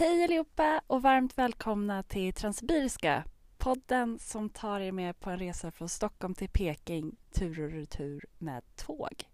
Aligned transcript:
Hej 0.00 0.24
allihopa 0.24 0.80
och 0.86 1.02
varmt 1.02 1.38
välkomna 1.38 2.02
till 2.02 2.32
Transsibiriska, 2.32 3.24
podden 3.58 4.18
som 4.18 4.50
tar 4.50 4.80
er 4.80 4.92
med 4.92 5.20
på 5.20 5.30
en 5.30 5.38
resa 5.38 5.70
från 5.70 5.88
Stockholm 5.88 6.34
till 6.34 6.48
Peking 6.48 7.16
tur 7.32 7.64
och 7.64 7.70
retur 7.70 8.24
med 8.38 8.76
tåg. 8.76 9.24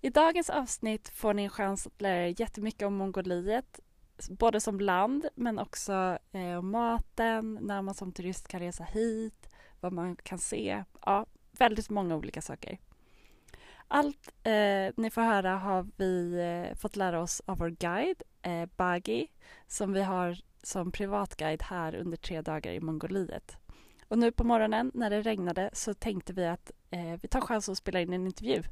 I 0.00 0.10
dagens 0.10 0.50
avsnitt 0.50 1.08
får 1.08 1.34
ni 1.34 1.42
en 1.42 1.50
chans 1.50 1.86
att 1.86 2.00
lära 2.00 2.26
er 2.28 2.40
jättemycket 2.40 2.86
om 2.86 2.94
Mongoliet, 2.94 3.80
både 4.30 4.60
som 4.60 4.80
land 4.80 5.28
men 5.34 5.58
också 5.58 6.18
eh, 6.32 6.58
om 6.58 6.70
maten, 6.70 7.58
när 7.62 7.82
man 7.82 7.94
som 7.94 8.12
turist 8.12 8.48
kan 8.48 8.60
resa 8.60 8.84
hit, 8.84 9.48
vad 9.80 9.92
man 9.92 10.16
kan 10.16 10.38
se. 10.38 10.84
Ja, 11.06 11.26
väldigt 11.52 11.90
många 11.90 12.16
olika 12.16 12.42
saker. 12.42 12.78
Allt 13.94 14.32
eh, 14.42 14.92
ni 14.96 15.10
får 15.10 15.22
höra 15.22 15.56
har 15.56 15.86
vi 15.96 16.40
eh, 16.40 16.76
fått 16.76 16.96
lära 16.96 17.20
oss 17.20 17.42
av 17.46 17.58
vår 17.58 17.68
guide, 17.68 18.22
eh, 18.42 18.68
Bagi, 18.76 19.28
som 19.66 19.92
vi 19.92 20.02
har 20.02 20.38
som 20.62 20.92
privatguide 20.92 21.62
här 21.62 21.94
under 21.94 22.16
tre 22.16 22.42
dagar 22.42 22.72
i 22.72 22.80
Mongoliet. 22.80 23.56
Och 24.08 24.18
nu 24.18 24.32
på 24.32 24.44
morgonen 24.44 24.90
när 24.94 25.10
det 25.10 25.22
regnade 25.22 25.70
så 25.72 25.94
tänkte 25.94 26.32
vi 26.32 26.46
att 26.46 26.70
eh, 26.90 27.20
vi 27.22 27.28
tar 27.28 27.40
chansen 27.40 27.72
att 27.72 27.78
spela 27.78 28.00
in 28.00 28.12
en 28.12 28.26
intervju. 28.26 28.62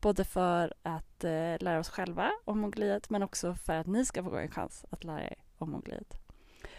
Både 0.00 0.24
för 0.24 0.74
att 0.82 1.24
eh, 1.24 1.56
lära 1.60 1.78
oss 1.78 1.88
själva 1.88 2.30
om 2.44 2.58
Mongoliet 2.58 3.10
men 3.10 3.22
också 3.22 3.54
för 3.54 3.72
att 3.72 3.86
ni 3.86 4.04
ska 4.04 4.24
få 4.24 4.36
en 4.36 4.50
chans 4.50 4.84
att 4.90 5.04
lära 5.04 5.22
er 5.22 5.36
om 5.58 5.70
Mongoliet. 5.70 6.14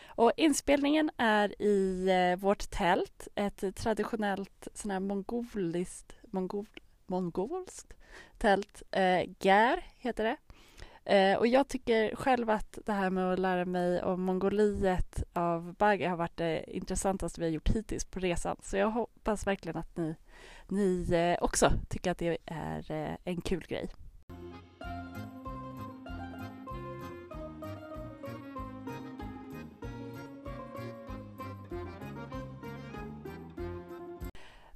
Och 0.06 0.32
inspelningen 0.38 1.12
är 1.18 1.62
i 1.62 2.10
eh, 2.10 2.40
vårt 2.40 2.70
tält, 2.70 3.28
ett 3.36 3.76
traditionellt 3.76 4.68
sån 4.74 4.92
här 4.92 5.00
mongoliskt, 5.00 6.16
mongol, 6.32 6.68
mongolskt 7.06 7.94
tält. 8.38 8.84
Eh, 8.92 9.30
Gär 9.40 9.86
heter 9.98 10.24
det. 10.24 10.38
Eh, 11.06 11.38
och 11.38 11.48
jag 11.48 11.68
tycker 11.68 12.16
själv 12.16 12.50
att 12.50 12.80
det 12.86 12.92
här 12.92 13.10
med 13.10 13.34
att 13.34 13.40
lära 13.40 13.66
mig 13.66 14.04
om 14.04 14.22
Mongoliet 14.22 15.24
av 15.34 15.74
Bagge 15.74 16.10
har 16.10 16.18
varit 16.18 16.38
det 16.38 16.76
intressantaste 16.76 17.42
vi 17.42 17.48
har 17.48 17.52
gjort 17.52 17.70
hittills 17.70 18.06
på 18.06 18.20
resan. 18.20 18.58
Så 18.62 18.78
jag 18.78 18.92
hoppas 18.92 19.48
verkligen 19.48 19.78
att 19.78 19.98
ni, 19.98 20.16
ni 20.68 21.08
eh, 21.12 21.44
också 21.44 21.72
tycker 21.90 22.12
att 22.12 22.18
det 22.18 22.38
är 22.46 22.92
eh, 22.92 23.16
en 23.24 23.42
kul 23.42 23.66
grej. 23.68 23.90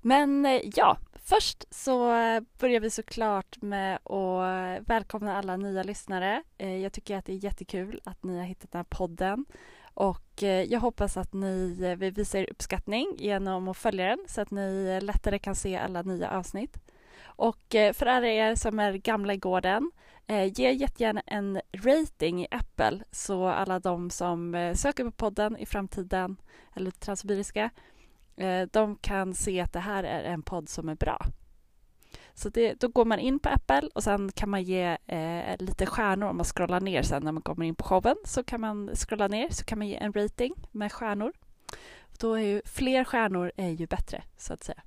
Men 0.01 0.45
eh, 0.45 0.61
ja, 0.75 0.97
Först 1.29 1.65
så 1.69 2.07
börjar 2.59 2.79
vi 2.79 2.89
såklart 2.89 3.61
med 3.61 3.95
att 3.95 4.89
välkomna 4.89 5.37
alla 5.37 5.57
nya 5.57 5.83
lyssnare. 5.83 6.43
Eh, 6.57 6.77
jag 6.77 6.93
tycker 6.93 7.17
att 7.17 7.25
det 7.25 7.33
är 7.33 7.43
jättekul 7.43 8.01
att 8.03 8.23
ni 8.23 8.37
har 8.37 8.45
hittat 8.45 8.71
den 8.71 8.79
här 8.79 8.97
podden 8.97 9.45
och 9.93 10.43
eh, 10.43 10.63
jag 10.63 10.79
hoppas 10.79 11.17
att 11.17 11.33
ni 11.33 11.79
eh, 11.83 11.95
vill 11.95 12.13
visa 12.13 12.39
er 12.39 12.49
uppskattning 12.51 13.15
genom 13.17 13.67
att 13.67 13.77
följa 13.77 14.05
den 14.05 14.19
så 14.27 14.41
att 14.41 14.51
ni 14.51 14.99
lättare 15.01 15.39
kan 15.39 15.55
se 15.55 15.77
alla 15.77 16.01
nya 16.01 16.29
avsnitt. 16.29 16.77
Och 17.25 17.65
för 17.69 18.05
alla 18.05 18.27
er 18.27 18.55
som 18.55 18.79
är 18.79 18.93
gamla 18.93 19.33
i 19.33 19.37
gården, 19.37 19.91
ge 20.53 20.71
jättegärna 20.71 21.21
en 21.25 21.61
rating 21.73 22.43
i 22.43 22.47
Apple 22.51 23.03
så 23.11 23.47
alla 23.47 23.79
de 23.79 24.09
som 24.09 24.71
söker 24.75 25.03
på 25.03 25.11
podden 25.11 25.57
i 25.57 25.65
framtiden, 25.65 26.37
eller 26.75 26.91
Transsibiriska, 26.91 27.69
Eh, 28.37 28.67
de 28.71 28.95
kan 28.95 29.33
se 29.33 29.61
att 29.61 29.73
det 29.73 29.79
här 29.79 30.03
är 30.03 30.23
en 30.23 30.41
podd 30.41 30.69
som 30.69 30.89
är 30.89 30.95
bra. 30.95 31.25
Så 32.33 32.49
det, 32.49 32.73
då 32.73 32.87
går 32.87 33.05
man 33.05 33.19
in 33.19 33.39
på 33.39 33.49
Apple 33.49 33.89
och 33.95 34.03
sen 34.03 34.31
kan 34.31 34.49
man 34.49 34.63
ge 34.63 34.97
eh, 35.07 35.57
lite 35.59 35.85
stjärnor 35.85 36.29
om 36.29 36.37
man 36.37 36.45
scrollar 36.45 36.81
ner 36.81 37.01
sen 37.01 37.23
när 37.23 37.31
man 37.31 37.43
kommer 37.43 37.65
in 37.65 37.75
på 37.75 37.83
showen. 37.83 38.15
Så 38.25 38.43
kan 38.43 38.61
man 38.61 38.95
scrolla 38.95 39.27
ner 39.27 39.49
så 39.49 39.65
kan 39.65 39.77
man 39.77 39.87
ge 39.87 39.95
en 39.95 40.13
rating 40.13 40.53
med 40.71 40.91
stjärnor. 40.91 41.33
Då 42.19 42.33
är 42.33 42.41
ju 42.41 42.61
fler 42.65 43.03
stjärnor 43.03 43.51
är 43.57 43.69
ju 43.69 43.87
bättre 43.87 44.23
så 44.37 44.53
att 44.53 44.63
säga. 44.63 44.81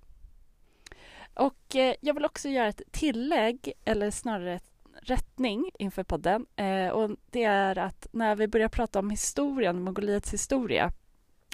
Och 1.35 1.77
eh, 1.77 1.95
jag 2.01 2.15
vill 2.15 2.25
också 2.25 2.49
göra 2.49 2.69
ett 2.69 2.83
tillägg 2.91 3.73
eller 3.85 4.11
snarare 4.11 4.55
ett 4.55 4.71
rättning 5.03 5.71
inför 5.79 6.03
podden. 6.03 6.47
Eh, 6.57 6.89
och 6.89 7.11
det 7.31 7.45
är 7.45 7.79
att 7.79 8.07
när 8.13 8.37
vi 8.37 8.49
börjar 8.49 8.69
prata 8.69 8.99
om 8.99 9.11
historien, 9.11 9.83
Mongoliets 9.83 10.35
historia, 10.35 10.91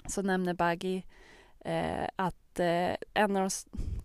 så 0.05 0.21
nämner 0.21 0.53
Bagi 0.53 1.05
eh, 1.65 2.07
att 2.15 2.59
eh, 2.59 2.95
en 3.13 3.35
av 3.35 3.49
de 3.49 3.49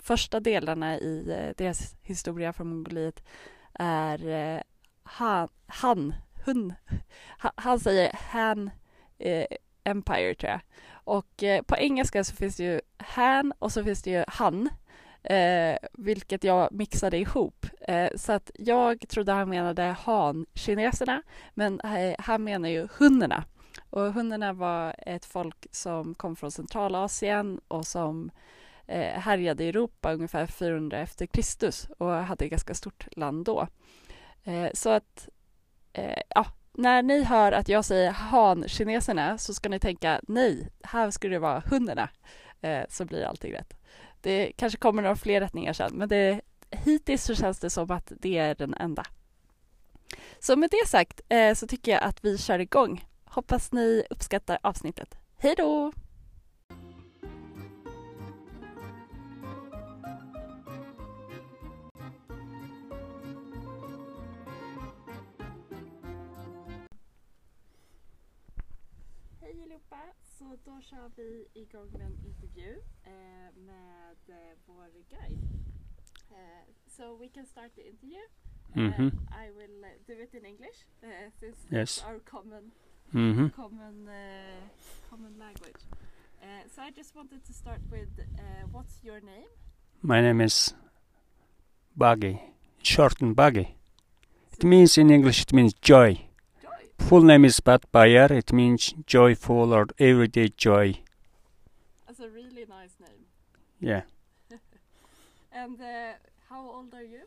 första 0.02 0.40
delarna 0.40 0.98
i 0.98 1.30
eh, 1.30 1.54
deras 1.56 1.96
historia 2.02 2.52
från 2.52 2.68
Mongoliet 2.68 3.22
är 3.74 4.28
eh, 4.28 4.60
han, 5.02 5.48
han, 5.66 6.14
hun, 6.44 6.74
ha, 7.38 7.52
han 7.56 7.80
säger 7.80 8.10
Han 8.14 8.70
eh, 9.18 9.46
Empire 9.84 10.34
tror 10.34 10.50
jag. 10.50 10.60
Och 10.92 11.42
eh, 11.42 11.62
på 11.62 11.76
engelska 11.76 12.24
så 12.24 12.36
finns 12.36 12.56
det 12.56 12.64
ju 12.64 12.80
Han 12.96 13.52
och 13.58 13.72
så 13.72 13.84
finns 13.84 14.02
det 14.02 14.10
ju 14.10 14.24
Han. 14.28 14.68
Eh, 15.24 15.76
vilket 15.92 16.44
jag 16.44 16.72
mixade 16.72 17.18
ihop. 17.18 17.66
Eh, 17.80 18.08
så 18.16 18.32
att 18.32 18.50
jag 18.54 19.08
trodde 19.08 19.32
han 19.32 19.48
menade 19.48 19.82
han-kineserna, 19.82 21.22
men 21.54 21.80
eh, 21.80 22.14
han 22.18 22.44
menar 22.44 22.68
ju 22.68 22.88
hunnerna. 22.98 23.44
Och 23.90 24.12
hundarna 24.12 24.52
var 24.52 24.94
ett 24.98 25.24
folk 25.24 25.66
som 25.70 26.14
kom 26.14 26.36
från 26.36 26.50
Centralasien 26.50 27.60
och 27.68 27.86
som 27.86 28.30
eh, 28.86 29.20
härjade 29.20 29.64
i 29.64 29.68
Europa 29.68 30.12
ungefär 30.12 30.46
400 30.46 30.98
efter 30.98 31.26
Kristus 31.26 31.88
och 31.98 32.10
hade 32.10 32.44
ett 32.44 32.50
ganska 32.50 32.74
stort 32.74 33.16
land 33.16 33.44
då. 33.44 33.66
Eh, 34.44 34.68
så 34.74 34.90
att, 34.90 35.28
eh, 35.92 36.22
ja, 36.28 36.46
när 36.72 37.02
ni 37.02 37.22
hör 37.22 37.52
att 37.52 37.68
jag 37.68 37.84
säger 37.84 38.10
han-kineserna 38.10 39.38
så 39.38 39.54
ska 39.54 39.68
ni 39.68 39.80
tänka 39.80 40.20
nej, 40.28 40.68
här 40.82 41.10
skulle 41.10 41.34
det 41.34 41.40
vara 41.40 41.62
hundarna. 41.66 42.08
Eh, 42.60 42.84
så 42.88 43.04
blir 43.04 43.24
allting 43.24 43.52
rätt. 43.52 43.74
Det 44.20 44.52
kanske 44.56 44.78
kommer 44.78 45.02
några 45.02 45.16
fler 45.16 45.40
rättningar 45.40 45.72
sen, 45.72 45.92
men 45.94 46.08
det, 46.08 46.40
hittills 46.70 47.24
så 47.24 47.34
känns 47.34 47.58
det 47.58 47.70
som 47.70 47.90
att 47.90 48.12
det 48.20 48.38
är 48.38 48.54
den 48.54 48.74
enda. 48.74 49.06
Så 50.38 50.56
med 50.56 50.70
det 50.70 50.88
sagt 50.88 51.20
eh, 51.28 51.54
så 51.54 51.66
tycker 51.66 51.92
jag 51.92 52.02
att 52.02 52.24
vi 52.24 52.38
kör 52.38 52.58
igång 52.58 53.04
Hoppas 53.34 53.72
ni 53.72 54.04
uppskattar 54.10 54.58
avsnittet. 54.62 55.18
Hej 55.36 55.54
då! 55.56 55.92
Hej 69.40 69.62
allihopa! 69.62 70.00
Så 70.22 70.56
då 70.64 70.80
kör 70.80 71.10
vi 71.16 71.46
igång 71.52 71.90
med 71.92 72.00
en 72.00 72.18
intervju 72.26 72.82
eh, 73.04 73.12
med 73.54 74.16
eh, 74.28 74.58
vår 74.66 74.90
guide. 75.10 75.38
Uh, 76.30 76.36
so 76.86 77.16
we 77.16 77.28
can 77.28 77.46
start 77.46 77.74
the 77.74 77.88
interview. 77.88 78.22
Mm 78.74 78.92
-hmm. 78.92 79.10
I 79.46 79.50
will 79.50 79.84
do 80.06 80.22
it 80.22 80.34
in 80.34 80.44
English 80.44 80.86
since 81.40 81.76
yes. 81.76 82.04
our 82.04 82.18
common 82.18 82.72
mm 83.12 83.34
-hmm. 83.34 83.50
common 83.50 84.08
uh, 84.08 84.12
common 85.10 85.38
language. 85.38 85.82
Uh, 86.42 86.46
so 86.74 86.82
I 86.82 86.90
just 86.96 87.14
wanted 87.14 87.44
to 87.46 87.52
start 87.52 87.80
with 87.90 88.08
uh, 88.18 88.72
what's 88.72 89.04
your 89.04 89.20
name? 89.20 89.48
My 90.02 90.20
name 90.20 90.44
is 90.44 90.74
Buggy, 91.96 92.40
short 92.82 93.22
and 93.22 93.36
Buggy. 93.36 93.76
It 94.52 94.64
means 94.64 94.98
in 94.98 95.10
English 95.10 95.42
it 95.42 95.52
means 95.52 95.74
joy. 95.82 96.12
Joy. 96.62 96.82
Full 97.08 97.22
name 97.22 97.44
is 97.46 97.60
Batbayar. 97.60 98.30
It 98.30 98.52
means 98.52 98.94
joyful 99.06 99.72
or 99.72 99.86
everyday 99.98 100.48
joy. 100.56 101.02
That's 102.06 102.20
a 102.20 102.28
really 102.28 102.64
nice 102.68 102.94
name. 103.00 103.24
Yeah. 103.80 104.02
and 105.52 105.80
uh, 105.80 106.12
how 106.48 106.60
old 106.70 106.94
are 106.94 107.04
you? 107.04 107.22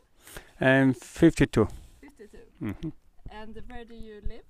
I'm 0.60 0.94
52. 0.94 1.68
52. 2.00 2.38
Mm 2.60 2.74
-hmm. 2.80 2.92
And 3.30 3.56
where 3.68 3.84
do 3.84 3.94
you 3.94 4.20
live? 4.20 4.44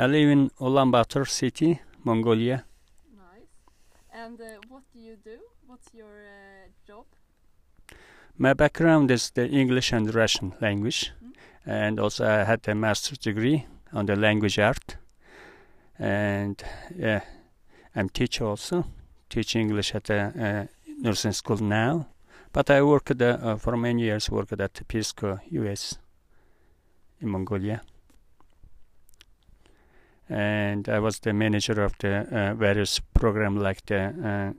I 0.00 0.06
live 0.06 0.30
in 0.30 0.50
Ulaanbaatar 0.58 1.28
city, 1.28 1.78
Mongolia. 2.04 2.64
Nice. 3.14 3.50
And 4.10 4.40
uh, 4.40 4.44
what 4.70 4.82
do 4.94 4.98
you 4.98 5.16
do? 5.22 5.38
What's 5.66 5.92
your 5.92 6.06
uh, 6.06 6.68
job? 6.86 7.04
My 8.38 8.54
background 8.54 9.10
is 9.10 9.30
the 9.32 9.46
English 9.46 9.92
and 9.92 10.14
Russian 10.14 10.54
language, 10.58 11.12
Mm. 11.22 11.32
and 11.66 12.00
also 12.00 12.24
I 12.24 12.44
had 12.44 12.66
a 12.68 12.74
master's 12.74 13.18
degree 13.18 13.66
on 13.92 14.06
the 14.06 14.16
language 14.16 14.58
art. 14.58 14.96
And 15.98 16.64
yeah, 16.96 17.20
I'm 17.94 18.08
teacher 18.08 18.46
also, 18.46 18.84
teach 19.28 19.54
English 19.54 19.94
at 19.94 20.04
the 20.04 20.16
uh, 20.16 20.66
nursing 21.02 21.32
school 21.34 21.58
now. 21.58 22.06
But 22.54 22.70
I 22.70 22.80
worked 22.80 23.20
uh, 23.20 23.56
for 23.56 23.76
many 23.76 24.04
years. 24.04 24.30
Worked 24.30 24.60
at 24.60 24.80
Corps 25.14 25.42
US 25.50 25.98
in 27.20 27.28
Mongolia. 27.28 27.82
And 30.30 30.88
I 30.88 31.00
was 31.00 31.18
the 31.18 31.32
manager 31.32 31.82
of 31.82 31.92
the 31.98 32.26
uh, 32.30 32.54
various 32.54 33.00
program 33.00 33.56
like 33.56 33.84
the 33.86 34.14
uh, 34.24 34.52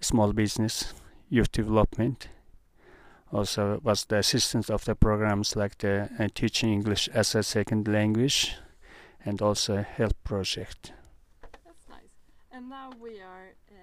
small 0.00 0.32
business 0.32 0.94
youth 1.28 1.52
development. 1.52 2.28
Also 3.32 3.80
was 3.82 4.04
the 4.06 4.16
assistant 4.16 4.70
of 4.70 4.84
the 4.84 4.94
programs 4.94 5.56
like 5.56 5.78
the 5.78 6.08
uh, 6.18 6.28
teaching 6.34 6.72
English 6.72 7.08
as 7.12 7.34
a 7.34 7.42
second 7.42 7.86
language 7.86 8.54
and 9.24 9.42
also 9.42 9.78
a 9.78 9.82
health 9.82 10.14
project. 10.24 10.92
That's 11.64 11.88
nice. 11.90 12.14
And 12.52 12.70
now 12.70 12.90
we 13.00 13.20
are 13.20 13.52
uh, 13.70 13.74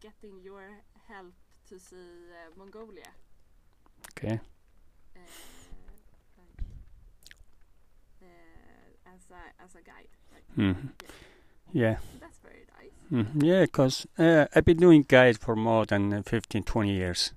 getting 0.00 0.40
your 0.42 0.64
help 1.08 1.32
to 1.68 1.78
see 1.78 1.96
uh, 1.96 2.58
Mongolia. 2.58 3.12
Okay. 4.10 4.40
Uh, 5.14 5.20
like, 6.38 6.66
uh, 8.22 9.10
as 9.22 9.30
a 9.30 9.64
as 9.64 9.74
a 9.74 9.84
guide. 9.84 10.08
Right? 10.32 10.74
hmm 10.74 10.88
Yeah. 11.72 11.96
That's 12.20 12.38
very 12.38 12.64
nice. 12.78 13.26
Mm, 13.26 13.42
yeah, 13.42 13.62
because 13.62 14.06
uh, 14.18 14.46
I've 14.54 14.64
been 14.64 14.78
doing 14.78 15.04
guide 15.08 15.38
for 15.38 15.56
more 15.56 15.86
than 15.86 16.12
uh, 16.12 16.22
15, 16.22 16.62
20 16.62 16.92
years. 16.92 17.32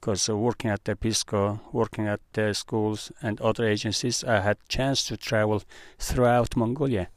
Because 0.00 0.28
uh, 0.28 0.36
working 0.36 0.70
at 0.70 0.84
the 0.84 0.96
Peace 0.96 1.22
Corps, 1.24 1.60
working 1.72 2.06
at 2.06 2.20
the 2.32 2.54
schools 2.54 3.12
and 3.22 3.40
other 3.40 3.66
agencies, 3.66 4.24
I 4.24 4.40
had 4.40 4.56
chance 4.68 5.04
to 5.04 5.16
travel 5.16 5.62
throughout 5.98 6.56
Mongolia. 6.56 7.08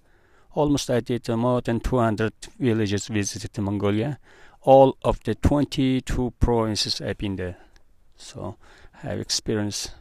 Almost 0.53 0.89
I 0.89 0.99
did 0.99 1.29
uh, 1.29 1.37
more 1.37 1.61
than 1.61 1.79
200 1.79 2.33
villages 2.59 3.07
visited 3.07 3.57
in 3.57 3.63
Mongolia. 3.63 4.19
All 4.61 4.97
of 5.03 5.23
the 5.23 5.35
22 5.35 6.33
provinces 6.39 7.01
I've 7.01 7.17
been 7.17 7.35
there. 7.35 7.57
So 8.17 8.57
I 9.03 9.07
have 9.07 9.19
experienced 9.19 9.91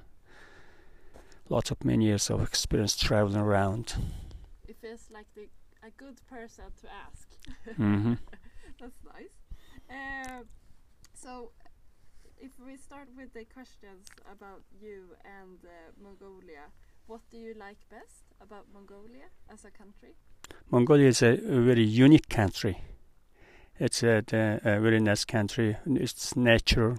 lots 1.50 1.70
of 1.70 1.84
many 1.84 2.06
years 2.06 2.30
of 2.30 2.42
experience 2.42 2.96
traveling 2.96 3.36
around. 3.36 3.94
It 4.68 4.76
feels 4.80 5.10
like 5.10 5.26
the, 5.34 5.48
a 5.82 5.90
good 5.98 6.20
person 6.28 6.64
to 6.80 6.86
ask. 7.06 7.28
hmm 7.76 8.14
That's 8.80 9.00
nice. 9.04 9.36
Uh, 9.90 10.44
so, 11.12 11.50
if 12.38 12.52
we 12.64 12.76
start 12.76 13.08
with 13.16 13.34
the 13.34 13.44
questions 13.44 14.08
about 14.32 14.62
you 14.80 15.16
and 15.24 15.58
uh, 15.64 15.92
Mongolia, 16.02 16.70
what 17.06 17.20
do 17.30 17.36
you 17.36 17.54
like 17.58 17.78
best 17.90 18.24
about 18.40 18.66
Mongolia 18.72 19.26
as 19.52 19.64
a 19.64 19.70
country? 19.70 20.14
Mongolia 20.70 21.08
is 21.08 21.22
a, 21.22 21.32
a 21.32 21.60
very 21.60 21.82
unique 21.84 22.28
country. 22.28 22.80
It's 23.78 24.02
a, 24.02 24.22
a 24.64 24.80
very 24.80 25.00
nice 25.00 25.24
country. 25.24 25.76
It's 25.86 26.36
nature. 26.36 26.96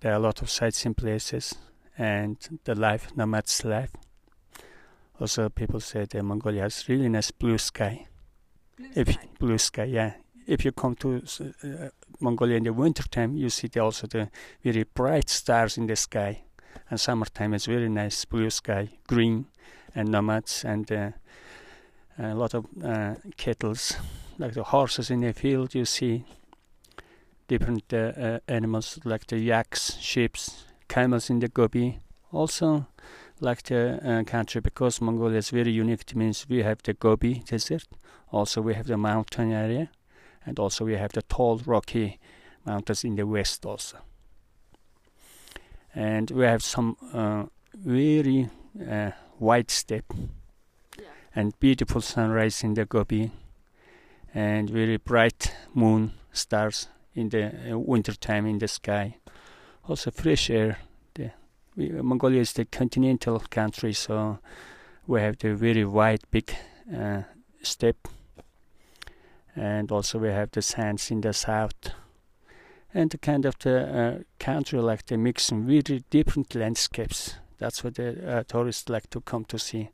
There 0.00 0.12
are 0.12 0.16
a 0.16 0.20
lot 0.20 0.40
of 0.40 0.48
sightseeing 0.48 0.94
places, 0.94 1.54
and 1.98 2.36
the 2.64 2.74
life, 2.74 3.10
nomad's 3.16 3.64
life. 3.64 3.90
Also, 5.20 5.48
people 5.48 5.80
say 5.80 6.06
that 6.06 6.22
Mongolia 6.22 6.62
has 6.62 6.88
really 6.88 7.08
nice 7.08 7.32
blue 7.32 7.58
sky. 7.58 8.06
Blue 8.76 8.88
If 8.94 9.12
sky. 9.12 9.28
blue 9.38 9.58
sky, 9.58 9.84
yeah. 9.84 10.12
If 10.46 10.64
you 10.64 10.72
come 10.72 10.94
to 10.96 11.22
uh, 11.64 11.88
Mongolia 12.20 12.56
in 12.56 12.64
the 12.64 12.72
winter 12.72 13.02
time, 13.08 13.36
you 13.36 13.50
see 13.50 13.66
the, 13.66 13.80
also 13.80 14.06
the 14.06 14.30
very 14.62 14.84
bright 14.84 15.28
stars 15.28 15.76
in 15.76 15.86
the 15.86 15.96
sky. 15.96 16.42
And 16.88 17.00
summertime 17.00 17.52
is 17.54 17.66
very 17.66 17.88
nice 17.88 18.24
blue 18.24 18.48
sky, 18.50 18.88
green, 19.08 19.46
and 19.94 20.10
nomads, 20.10 20.64
and 20.64 20.90
uh, 20.90 21.10
a 22.18 22.34
lot 22.34 22.54
of 22.54 22.66
uh, 22.82 23.16
kettles, 23.36 23.96
like 24.38 24.54
the 24.54 24.62
horses 24.62 25.10
in 25.10 25.20
the 25.20 25.32
field. 25.32 25.74
You 25.74 25.84
see 25.84 26.24
different 27.48 27.92
uh, 27.92 27.96
uh, 27.96 28.38
animals 28.46 29.00
like 29.04 29.26
the 29.26 29.38
yaks, 29.38 29.96
sheep, 29.98 30.36
camels 30.88 31.30
in 31.30 31.38
the 31.40 31.48
Gobi. 31.48 32.00
Also, 32.32 32.86
like 33.40 33.62
the 33.62 34.00
uh, 34.04 34.24
country 34.24 34.60
because 34.60 35.00
Mongolia 35.00 35.38
is 35.38 35.50
very 35.50 35.70
unique. 35.70 36.02
It 36.02 36.16
means 36.16 36.46
we 36.48 36.62
have 36.62 36.82
the 36.82 36.92
Gobi 36.92 37.42
Desert, 37.46 37.84
also 38.30 38.60
we 38.60 38.74
have 38.74 38.86
the 38.86 38.96
mountain 38.96 39.52
area, 39.52 39.90
and 40.44 40.58
also 40.58 40.84
we 40.84 40.94
have 40.96 41.12
the 41.12 41.22
tall 41.22 41.60
rocky 41.66 42.18
mountains 42.66 43.04
in 43.04 43.16
the 43.16 43.26
west 43.26 43.64
also. 43.64 43.98
And 45.94 46.30
we 46.30 46.44
have 46.44 46.62
some 46.62 46.96
uh, 47.12 47.44
very 47.74 48.50
uh, 48.90 49.12
white 49.38 49.70
steppe 49.70 50.12
Yeah. 50.98 51.04
and 51.34 51.58
beautiful 51.60 52.00
sunrise 52.02 52.66
in 52.66 52.74
the 52.74 52.84
Gobi, 52.84 53.30
and 54.34 54.70
very 54.70 54.98
bright 54.98 55.54
moon 55.74 56.12
stars 56.32 56.88
in 57.14 57.30
the 57.30 57.72
uh, 57.72 57.78
winter 57.78 58.14
time 58.14 58.46
in 58.46 58.58
the 58.58 58.68
sky. 58.68 59.16
Also 59.88 60.10
fresh 60.10 60.50
air. 60.50 60.78
The, 61.14 61.30
we, 61.76 61.88
Mongolia 61.90 62.40
is 62.40 62.52
the 62.52 62.66
continental 62.66 63.40
country, 63.50 63.92
so 63.92 64.38
we 65.06 65.20
have 65.20 65.38
the 65.38 65.54
very 65.54 65.84
wide, 65.84 66.20
big 66.30 66.54
uh, 66.94 67.22
steppe, 67.62 68.06
and 69.56 69.90
also 69.90 70.18
we 70.18 70.28
have 70.28 70.50
the 70.52 70.62
sands 70.62 71.10
in 71.10 71.22
the 71.22 71.32
south. 71.32 71.92
And 72.94 73.10
the 73.10 73.18
kind 73.18 73.44
of 73.44 73.58
the 73.58 73.80
uh, 73.80 74.18
country 74.38 74.78
like 74.80 75.06
the 75.06 75.16
mixing 75.16 75.66
very 75.66 76.04
different 76.10 76.54
landscapes. 76.54 77.34
That's 77.58 77.82
what 77.82 77.96
the 77.96 78.38
uh, 78.38 78.42
tourists 78.44 78.88
like 78.88 79.10
to 79.10 79.20
come 79.20 79.44
to 79.46 79.58
see 79.58 79.90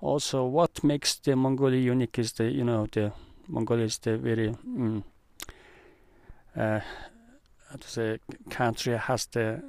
also 0.00 0.44
what 0.46 0.82
makes 0.82 1.16
the 1.16 1.36
Mongolia 1.36 1.80
unique 1.80 2.18
is 2.18 2.32
the 2.32 2.50
you 2.50 2.64
know 2.64 2.86
the 2.92 3.12
Mongolia 3.48 3.84
is 3.84 3.98
the 3.98 4.16
very 4.16 4.50
mm, 4.66 5.02
uh, 6.56 6.80
to 7.78 7.88
say 7.88 8.18
country 8.50 8.96
has 8.96 9.26
the 9.26 9.62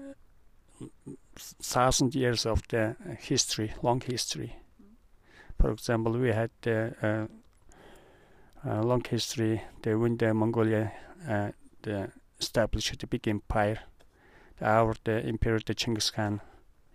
thousand 1.61 2.15
years 2.15 2.45
of 2.45 2.67
the 2.69 2.95
history, 3.19 3.73
long 3.81 4.01
history. 4.01 4.55
For 5.59 5.71
example, 5.71 6.13
we 6.13 6.29
had 6.29 6.49
the 6.61 7.29
uh, 8.63 8.69
uh, 8.69 8.81
long 8.83 9.03
history. 9.03 9.61
The 9.81 9.97
when 9.97 10.17
the 10.17 10.33
Mongolia 10.33 10.91
uh, 11.27 11.51
the 11.83 12.11
established 12.39 12.99
the 12.99 13.07
big 13.07 13.27
empire, 13.27 13.79
the, 14.57 14.65
our 14.65 14.95
the 15.03 15.23
Emperor 15.25 15.59
the 15.65 15.73
Genghis 15.73 16.11
Khan 16.11 16.41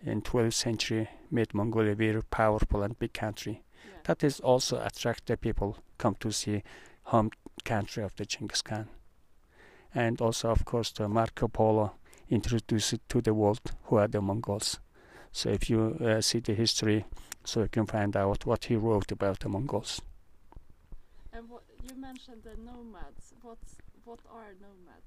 in 0.05 0.23
12th 0.23 0.55
century 0.55 1.08
made 1.31 1.55
Mongolia 1.55 1.94
very 1.94 2.23
powerful 2.23 2.82
and 2.82 2.99
big 2.99 3.12
country. 3.12 3.62
Yeah. 3.85 3.99
That 4.05 4.25
is 4.25 4.41
also 4.41 4.82
attract 4.85 5.26
the 5.26 5.37
people 5.37 5.79
come 5.99 6.17
to 6.20 6.32
see 6.32 6.62
home 7.05 7.31
country 7.64 8.03
of 8.03 8.14
the 8.17 8.26
Genghis 8.26 8.62
Khan. 8.62 8.88
And 9.94 10.21
also, 10.21 10.50
of 10.50 10.65
course, 10.65 10.93
the 10.93 11.09
Marco 11.09 11.49
Polo 11.49 11.93
introduced 12.29 12.93
it 12.93 13.00
to 13.09 13.21
the 13.21 13.35
world 13.35 13.61
who 13.85 13.97
are 13.97 14.09
the 14.09 14.21
Mongols. 14.21 14.81
So 15.33 15.50
if 15.50 15.71
you 15.71 15.97
uh, 16.00 16.21
see 16.21 16.41
the 16.41 16.55
history, 16.55 17.05
so 17.44 17.62
you 17.62 17.69
can 17.69 17.87
find 17.87 18.17
out 18.17 18.47
what 18.47 18.65
he 18.65 18.77
wrote 18.77 19.12
about 19.12 19.41
the 19.41 19.49
Mongols. 19.49 20.00
And 21.33 21.49
what 21.49 21.62
you 21.83 21.94
mentioned 21.97 22.43
the 22.43 22.56
nomads. 22.62 23.35
What's 23.43 23.77
what 24.05 24.21
are 24.33 24.55
nomads? 24.60 25.06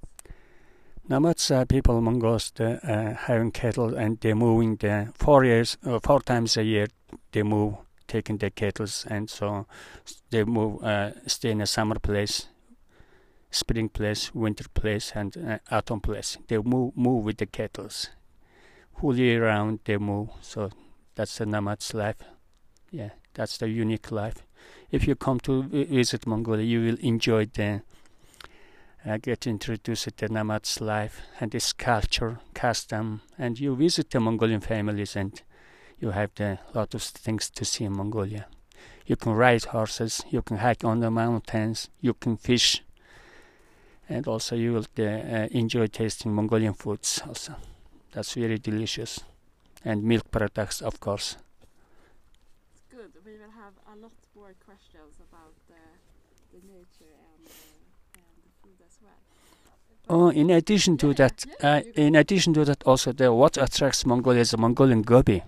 Nomads 1.07 1.49
are 1.51 1.65
people 1.65 2.01
Mongols 2.01 2.51
the, 2.51 2.79
uh, 2.87 3.15
having 3.15 3.51
cattle 3.51 3.95
and 3.95 4.19
they're 4.19 4.35
moving 4.35 4.75
the 4.75 5.11
four 5.15 5.43
years, 5.43 5.77
uh, 5.85 5.99
four 5.99 6.21
times 6.21 6.55
a 6.57 6.63
year. 6.63 6.87
They 7.31 7.43
move, 7.43 7.75
taking 8.07 8.37
their 8.37 8.51
kettles, 8.51 9.07
and 9.09 9.29
so 9.29 9.65
they 10.29 10.43
move, 10.43 10.83
uh, 10.83 11.11
stay 11.25 11.49
in 11.49 11.61
a 11.61 11.65
summer 11.65 11.97
place, 11.97 12.47
spring 13.51 13.89
place, 13.89 14.33
winter 14.33 14.65
place, 14.73 15.11
and 15.15 15.35
uh, 15.37 15.57
autumn 15.71 16.01
place. 16.01 16.37
They 16.47 16.57
move, 16.57 16.95
move 16.95 17.25
with 17.25 17.37
the 17.37 17.45
kettles, 17.45 18.09
whole 18.93 19.17
year 19.17 19.45
round. 19.45 19.79
They 19.85 19.97
move. 19.97 20.29
So 20.41 20.69
that's 21.15 21.37
the 21.37 21.45
nomad's 21.45 21.93
life. 21.93 22.17
Yeah, 22.91 23.11
that's 23.33 23.57
the 23.57 23.69
unique 23.69 24.11
life. 24.11 24.43
If 24.91 25.07
you 25.07 25.15
come 25.15 25.39
to 25.41 25.63
visit 25.63 26.25
Mongolia, 26.25 26.65
you 26.65 26.81
will 26.81 26.97
enjoy 26.99 27.45
the 27.45 27.81
uh, 29.05 29.17
get 29.17 29.47
introduced 29.47 30.05
to 30.17 30.27
the 30.27 30.33
nomad's 30.33 30.81
life 30.81 31.21
and 31.39 31.53
its 31.55 31.73
culture, 31.73 32.39
custom, 32.53 33.21
and 33.37 33.59
you 33.59 33.75
visit 33.75 34.09
the 34.09 34.19
Mongolian 34.19 34.61
families 34.61 35.15
and 35.15 35.41
you 35.99 36.11
have 36.11 36.31
the 36.35 36.59
lot 36.73 36.93
of 36.93 37.01
things 37.01 37.49
to 37.51 37.65
see 37.65 37.85
in 37.85 37.95
Mongolia. 37.95 38.47
You 39.05 39.15
can 39.15 39.33
ride 39.33 39.65
horses, 39.65 40.23
you 40.29 40.41
can 40.41 40.57
hike 40.57 40.83
on 40.83 40.99
the 40.99 41.11
mountains, 41.11 41.89
you 41.99 42.13
can 42.13 42.37
fish, 42.37 42.83
and 44.09 44.27
also 44.27 44.55
you 44.55 44.73
will 44.73 44.85
uh, 44.99 45.03
uh, 45.03 45.47
enjoy 45.51 45.87
tasting 45.87 46.33
Mongolian 46.33 46.73
foods. 46.73 47.21
Also, 47.27 47.53
that's 48.11 48.33
very 48.33 48.57
delicious, 48.57 49.21
and 49.85 50.03
milk 50.03 50.29
products, 50.31 50.81
of 50.81 50.99
course. 50.99 51.37
It's 52.73 52.83
good. 52.89 53.11
We 53.25 53.33
will 53.33 53.53
have 53.55 53.73
a 53.93 53.95
lot 54.01 54.11
more 54.35 54.53
questions 54.65 55.15
about 55.21 55.53
the, 55.67 55.83
the 56.51 56.61
nature 56.67 57.13
and, 57.35 57.47
uh, 57.47 58.17
and 58.17 58.35
the 58.43 58.51
food 58.61 58.77
as 58.85 58.97
well. 59.01 59.19
Oh, 60.09 60.29
in 60.29 60.49
addition 60.49 60.97
to 60.97 61.07
Yeah, 61.09 61.13
that, 61.13 61.45
yeah, 61.61 61.69
uh, 61.69 61.81
in 61.95 62.15
addition 62.15 62.53
to 62.55 62.65
that, 62.65 62.81
also 62.85 63.11
the 63.11 63.31
what 63.31 63.57
attracts 63.57 64.05
Mongolia 64.05 64.41
is 64.41 64.51
the 64.51 64.57
Mongolian 64.57 65.03
Gobi. 65.03 65.43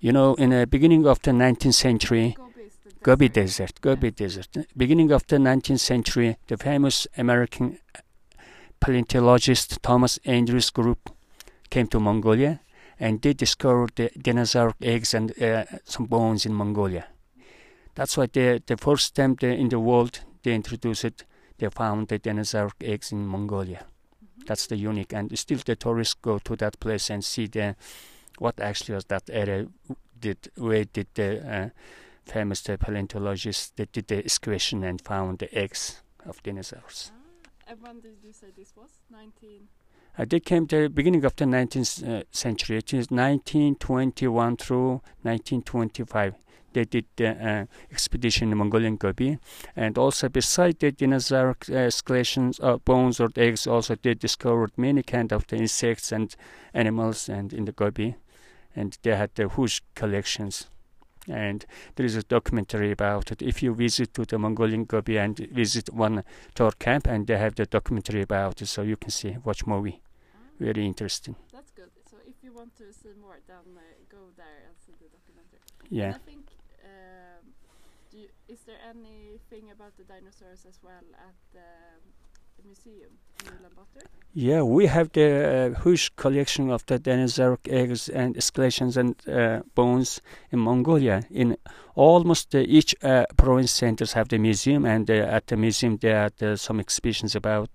You 0.00 0.12
know, 0.12 0.34
in 0.34 0.50
the 0.50 0.66
beginning 0.66 1.06
of 1.06 1.20
the 1.22 1.32
19th 1.32 1.74
century, 1.74 2.36
Gobi 3.04 3.28
desert. 3.28 3.82
Gobi 3.82 4.12
Desert. 4.12 4.66
Beginning 4.74 5.12
of 5.12 5.26
the 5.26 5.36
19th 5.36 5.80
century, 5.80 6.38
the 6.46 6.56
famous 6.56 7.06
American 7.18 7.78
paleontologist 8.80 9.82
Thomas 9.82 10.18
Andrews 10.24 10.70
Group 10.70 11.10
came 11.68 11.86
to 11.88 12.00
Mongolia, 12.00 12.60
and 12.98 13.20
they 13.20 13.34
discovered 13.34 13.92
the 13.96 14.10
dinosaur 14.18 14.72
eggs 14.80 15.12
and 15.12 15.38
uh, 15.42 15.64
some 15.84 16.06
bones 16.06 16.46
in 16.46 16.54
Mongolia. 16.54 17.04
That's 17.94 18.16
why 18.16 18.24
the 18.32 18.62
the 18.66 18.78
first 18.78 19.14
time 19.14 19.36
they, 19.38 19.52
in 19.58 19.68
the 19.68 19.80
world 19.80 20.20
they 20.42 20.54
introduced 20.54 21.04
it. 21.04 21.24
They 21.58 21.68
found 21.68 22.08
the 22.08 22.18
dinosaur 22.18 22.70
eggs 22.80 23.12
in 23.12 23.26
Mongolia. 23.26 23.84
That's 24.46 24.66
the 24.66 24.76
unique, 24.76 25.12
and 25.12 25.38
still 25.38 25.58
the 25.58 25.76
tourists 25.76 26.14
go 26.22 26.38
to 26.38 26.56
that 26.56 26.80
place 26.80 27.10
and 27.10 27.22
see 27.22 27.48
the 27.48 27.76
what 28.38 28.60
actually 28.60 28.94
was 28.94 29.04
that 29.04 29.28
area. 29.28 29.66
Did 30.18 30.38
where 30.56 30.84
did 30.84 31.08
the 31.14 31.28
uh, 31.56 31.68
famous 32.26 32.62
the 32.62 32.78
paleontologists 32.78 33.70
that 33.76 33.92
did 33.92 34.08
the 34.08 34.18
excavation 34.18 34.84
and 34.84 35.00
found 35.00 35.38
the 35.38 35.54
eggs 35.56 36.02
of 36.26 36.42
dinosaurs. 36.42 37.12
Ah, 37.14 37.50
and 37.68 37.82
when 37.82 38.00
did 38.00 38.16
you 38.22 38.32
say 38.32 38.48
this 38.56 38.72
was? 38.76 38.90
19. 39.10 39.68
Uh, 40.16 40.24
they 40.28 40.40
came 40.40 40.66
the 40.66 40.88
beginning 40.88 41.24
of 41.24 41.34
the 41.36 41.44
19th 41.44 42.08
uh, 42.08 42.22
century. 42.30 42.78
It 42.78 42.94
is 42.94 43.10
1921 43.10 44.56
through 44.56 45.00
1925. 45.22 46.34
They 46.72 46.84
did 46.84 47.06
the 47.16 47.28
uh, 47.28 47.66
expedition 47.90 48.50
in 48.50 48.58
Mongolian 48.58 48.96
Gobi, 48.96 49.38
and 49.76 49.96
also 49.96 50.28
beside 50.28 50.80
the 50.80 50.90
dinosaur 50.90 51.54
skeletions, 51.54 52.58
uh, 52.60 52.78
bones 52.78 53.20
or 53.20 53.30
eggs, 53.36 53.66
also 53.66 53.94
they 53.94 54.14
discovered 54.14 54.72
many 54.76 55.04
kind 55.04 55.32
of 55.32 55.46
the 55.46 55.56
insects 55.56 56.10
and 56.10 56.34
animals, 56.72 57.28
and 57.28 57.52
in 57.52 57.64
the 57.64 57.72
Gobi, 57.72 58.16
and 58.74 58.98
they 59.02 59.14
had 59.14 59.30
the 59.36 59.48
huge 59.48 59.82
collections. 59.94 60.68
And 61.28 61.64
there 61.96 62.04
is 62.06 62.16
a 62.16 62.22
documentary 62.22 62.90
about 62.92 63.32
it. 63.32 63.40
If 63.42 63.62
you 63.62 63.74
visit 63.74 64.12
to 64.14 64.24
the 64.24 64.38
Mongolian 64.38 64.84
Gobi 64.84 65.16
and 65.18 65.36
visit 65.38 65.92
one 65.92 66.22
tour 66.54 66.72
camp, 66.78 67.06
and 67.06 67.26
they 67.26 67.38
have 67.38 67.54
the 67.54 67.66
documentary 67.66 68.22
about 68.22 68.60
it, 68.62 68.66
so 68.66 68.82
you 68.82 68.96
can 68.96 69.10
see 69.10 69.36
watch 69.44 69.66
movie. 69.66 70.00
Ah, 70.34 70.38
Very 70.60 70.84
interesting. 70.86 71.36
that's 71.52 71.70
good. 71.70 71.90
So 72.10 72.16
if 72.26 72.34
you 72.42 72.52
want 72.52 72.76
to 72.76 72.92
see 72.92 73.12
more, 73.20 73.38
then 73.46 73.64
uh, 73.76 73.80
go 74.10 74.18
there 74.36 74.60
and 74.66 74.74
see 74.84 74.92
the 75.00 75.08
documentary. 75.08 75.60
Yeah. 75.88 76.04
And 76.04 76.14
I 76.14 76.18
think, 76.18 76.46
um, 76.84 77.42
do 78.10 78.18
you, 78.18 78.28
is 78.48 78.60
there 78.66 78.78
anything 78.88 79.70
about 79.70 79.96
the 79.96 80.04
dinosaurs 80.04 80.66
as 80.68 80.78
well 80.82 81.04
at 81.28 81.34
the, 81.52 81.68
the 82.56 82.62
museum 82.64 83.12
in 83.44 83.52
Ulaanbaatar? 83.52 84.06
Yeah, 84.32 84.62
we 84.62 84.86
have 84.86 85.12
the 85.12 85.74
uh, 85.76 85.82
huge 85.82 86.16
collection 86.16 86.70
of 86.70 86.84
the 86.86 86.98
dinosaur 86.98 87.58
eggs 87.68 88.08
and 88.08 88.42
skeletons 88.42 88.96
and 88.96 89.14
uh, 89.28 89.62
bones 89.74 90.20
in 90.50 90.58
Mongolia. 90.58 91.22
In 91.30 91.56
almost 91.94 92.54
uh, 92.54 92.58
each 92.58 92.94
uh, 93.02 93.26
province 93.36 93.70
centers 93.70 94.12
have 94.12 94.28
the 94.28 94.38
museum, 94.38 94.84
and 94.84 95.08
uh, 95.10 95.14
at 95.14 95.46
the 95.46 95.56
museum 95.56 95.98
there 95.98 96.24
are 96.24 96.52
uh, 96.52 96.56
some 96.56 96.80
exhibitions 96.80 97.36
about 97.36 97.70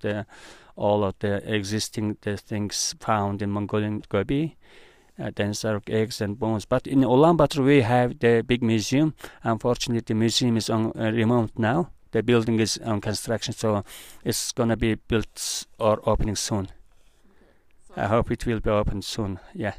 all 0.75 1.03
of 1.03 1.15
the 1.19 1.41
existing 1.53 2.17
the 2.21 2.37
things 2.37 2.95
found 2.99 3.41
in 3.41 3.51
Mongolian 3.51 4.03
Gobi. 4.09 4.55
Uh, 5.19 5.31
eggs 5.87 6.21
and 6.21 6.39
bones, 6.39 6.63
but 6.63 6.87
in 6.87 7.01
Ulaanbaatar 7.01 7.65
we 7.65 7.81
have 7.81 8.17
the 8.19 8.41
big 8.41 8.63
museum. 8.63 9.13
Unfortunately, 9.43 10.01
the 10.07 10.13
museum 10.13 10.55
is 10.55 10.69
on 10.69 10.93
uh, 10.95 11.11
remote 11.11 11.51
now. 11.57 11.89
The 12.11 12.23
building 12.23 12.59
is 12.59 12.77
on 12.79 13.01
construction, 13.01 13.53
so 13.53 13.83
it's 14.23 14.51
gonna 14.51 14.75
be 14.77 14.95
built 14.95 15.65
or 15.77 15.99
opening 16.09 16.35
soon. 16.35 16.69
So 17.87 17.93
I 17.97 18.05
hope 18.07 18.31
it 18.31 18.45
will 18.45 18.59
be 18.59 18.69
open 18.69 19.01
soon. 19.01 19.39
Yeah. 19.53 19.73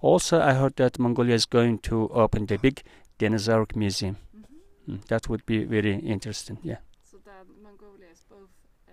Also, 0.00 0.40
I 0.40 0.54
heard 0.54 0.76
that 0.76 0.98
Mongolia 0.98 1.34
is 1.34 1.46
going 1.46 1.78
to 1.80 2.08
open 2.08 2.46
the 2.46 2.56
big 2.58 2.82
dinosaur 3.18 3.66
museum. 3.74 4.16
Mhm. 4.34 4.98
Mm, 4.98 5.06
that 5.08 5.28
would 5.28 5.44
be 5.46 5.64
very 5.64 5.94
interesting. 5.98 6.58
Yeah. 6.62 6.78
So 7.02 7.18
then 7.24 7.46
Mongolia 7.62 8.08
is 8.12 8.22
both 8.28 8.50
uh, 8.88 8.92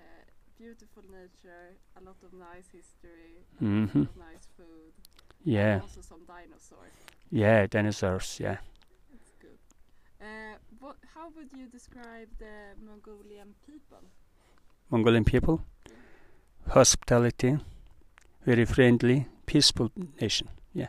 beautiful 0.58 1.04
nature, 1.04 1.76
a 1.96 2.02
lot 2.02 2.18
of 2.24 2.34
nice 2.34 2.68
history, 2.72 3.44
a 3.60 3.64
Mhm. 3.64 3.96
lot 3.96 4.10
of 4.10 4.18
nice 4.18 4.48
food, 4.58 4.94
Yeah. 5.44 5.74
and 5.76 5.82
also 5.84 6.02
some 6.02 6.26
dinosaurs. 6.26 6.94
Yeah. 7.30 7.68
Dinosaurs. 7.68 8.40
Yeah. 8.40 8.58
That's 9.12 9.32
good. 9.40 9.60
Uh, 10.22 10.56
what? 10.82 10.98
How 11.16 11.30
would 11.36 11.54
you 11.54 11.68
describe 11.68 12.28
the 12.40 12.76
Mongolian 12.86 13.54
people? 13.66 14.02
Mongolian 14.90 15.24
people, 15.24 15.62
hospitality, 16.70 17.58
very 18.46 18.66
friendly, 18.66 19.28
peaceful 19.46 19.92
nation. 20.20 20.50
Yeah. 20.74 20.88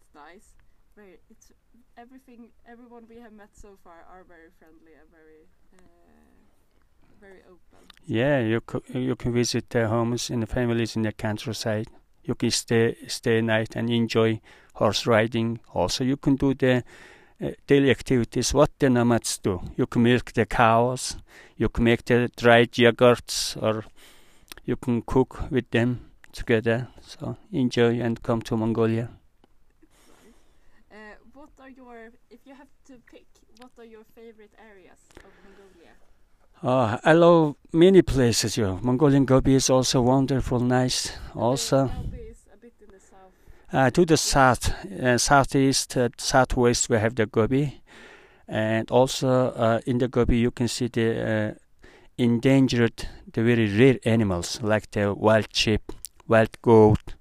It's 0.00 0.14
nice. 0.14 0.54
Very. 0.96 1.18
It's 1.28 1.52
everything. 1.98 2.48
Everyone 2.66 3.04
we 3.08 3.16
have 3.20 3.32
met 3.32 3.50
so 3.52 3.76
far 3.84 4.06
are 4.10 4.24
very 4.24 4.50
friendly 4.58 4.94
and 5.00 5.10
very, 5.10 5.42
uh, 5.76 5.82
very 7.20 7.42
open. 7.44 7.82
Yeah. 8.06 8.40
You 8.40 8.62
you 8.94 9.16
can 9.16 9.32
visit 9.32 9.70
their 9.70 9.88
homes 9.88 10.30
and 10.30 10.42
the 10.42 10.46
families 10.46 10.96
in 10.96 11.02
the 11.02 11.12
countryside. 11.12 11.88
You 12.22 12.34
can 12.34 12.50
stay 12.50 12.96
stay 13.08 13.40
night 13.40 13.76
and 13.76 13.90
enjoy 13.90 14.40
horse 14.74 15.06
riding. 15.06 15.60
Also, 15.74 16.04
you 16.04 16.16
can 16.16 16.36
do 16.36 16.54
the 16.54 16.84
daily 17.66 17.90
activities 17.90 18.54
what 18.54 18.70
the 18.78 18.88
nomads 18.88 19.38
do. 19.38 19.60
You 19.76 19.86
can 19.86 20.02
milk 20.02 20.32
the 20.32 20.46
cows. 20.46 21.16
You 21.56 21.68
can 21.68 21.84
make 21.84 22.04
the 22.04 22.30
dried 22.36 22.72
yogurts, 22.72 23.56
or 23.62 23.84
you 24.64 24.76
can 24.76 25.02
cook 25.02 25.50
with 25.50 25.70
them 25.70 26.10
together. 26.32 26.88
So 27.00 27.36
enjoy 27.52 28.00
and 28.00 28.22
come 28.22 28.42
to 28.42 28.56
Mongolia. 28.56 29.08
Uh, 30.90 30.96
what 31.34 31.50
are 31.60 31.70
your? 31.70 32.10
If 32.30 32.40
you 32.46 32.54
have 32.54 32.68
to 32.86 32.94
pick, 33.10 33.26
what 33.60 33.72
are 33.78 33.84
your 33.84 34.04
favorite 34.14 34.54
areas 34.70 34.98
of 35.16 35.30
Mongolia? 35.44 35.92
Oh, 36.62 36.98
I 37.04 37.12
love 37.12 37.56
many 37.72 38.02
places. 38.02 38.56
You 38.56 38.78
Mongolian 38.82 39.24
Gobi 39.26 39.54
is 39.54 39.70
also 39.70 40.00
wonderful, 40.00 40.60
nice. 40.60 41.12
Also. 41.34 41.88
Gobi 41.88 42.18
is 42.18 42.46
a 42.52 42.56
bit 42.56 42.72
in 42.80 42.88
the 42.90 43.00
south. 43.00 43.32
Uh, 43.72 43.90
to 43.90 44.04
the 44.04 44.16
south, 44.16 44.70
uh, 45.02 45.18
southeast, 45.18 45.96
uh, 45.96 46.08
southwest, 46.18 46.88
we 46.88 46.96
have 46.98 47.16
the 47.16 47.26
Gobi, 47.26 47.82
and 48.46 48.88
also 48.92 49.28
uh, 49.28 49.80
in 49.86 49.98
the 49.98 50.06
Gobi 50.06 50.38
you 50.38 50.52
can 50.52 50.68
see 50.68 50.86
the 50.86 51.08
uh, 51.20 51.54
endangered, 52.16 53.08
the 53.32 53.42
very 53.42 53.66
rare 53.76 53.98
animals 54.04 54.62
like 54.62 54.88
the 54.92 55.12
wild 55.12 55.48
sheep, 55.52 55.82
wild 56.28 56.56
goat, 56.62 57.14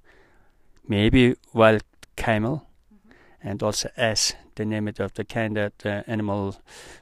maybe 0.88 1.36
wild 1.54 1.84
camel, 2.16 2.68
Mhm. 2.92 3.50
and 3.50 3.64
also 3.64 3.90
ass. 3.98 4.36
The 4.54 4.66
name 4.66 4.88
of 4.88 5.14
the 5.16 5.26
kind 5.26 5.58
that 5.58 5.80
the 5.80 6.04
animal 6.08 6.56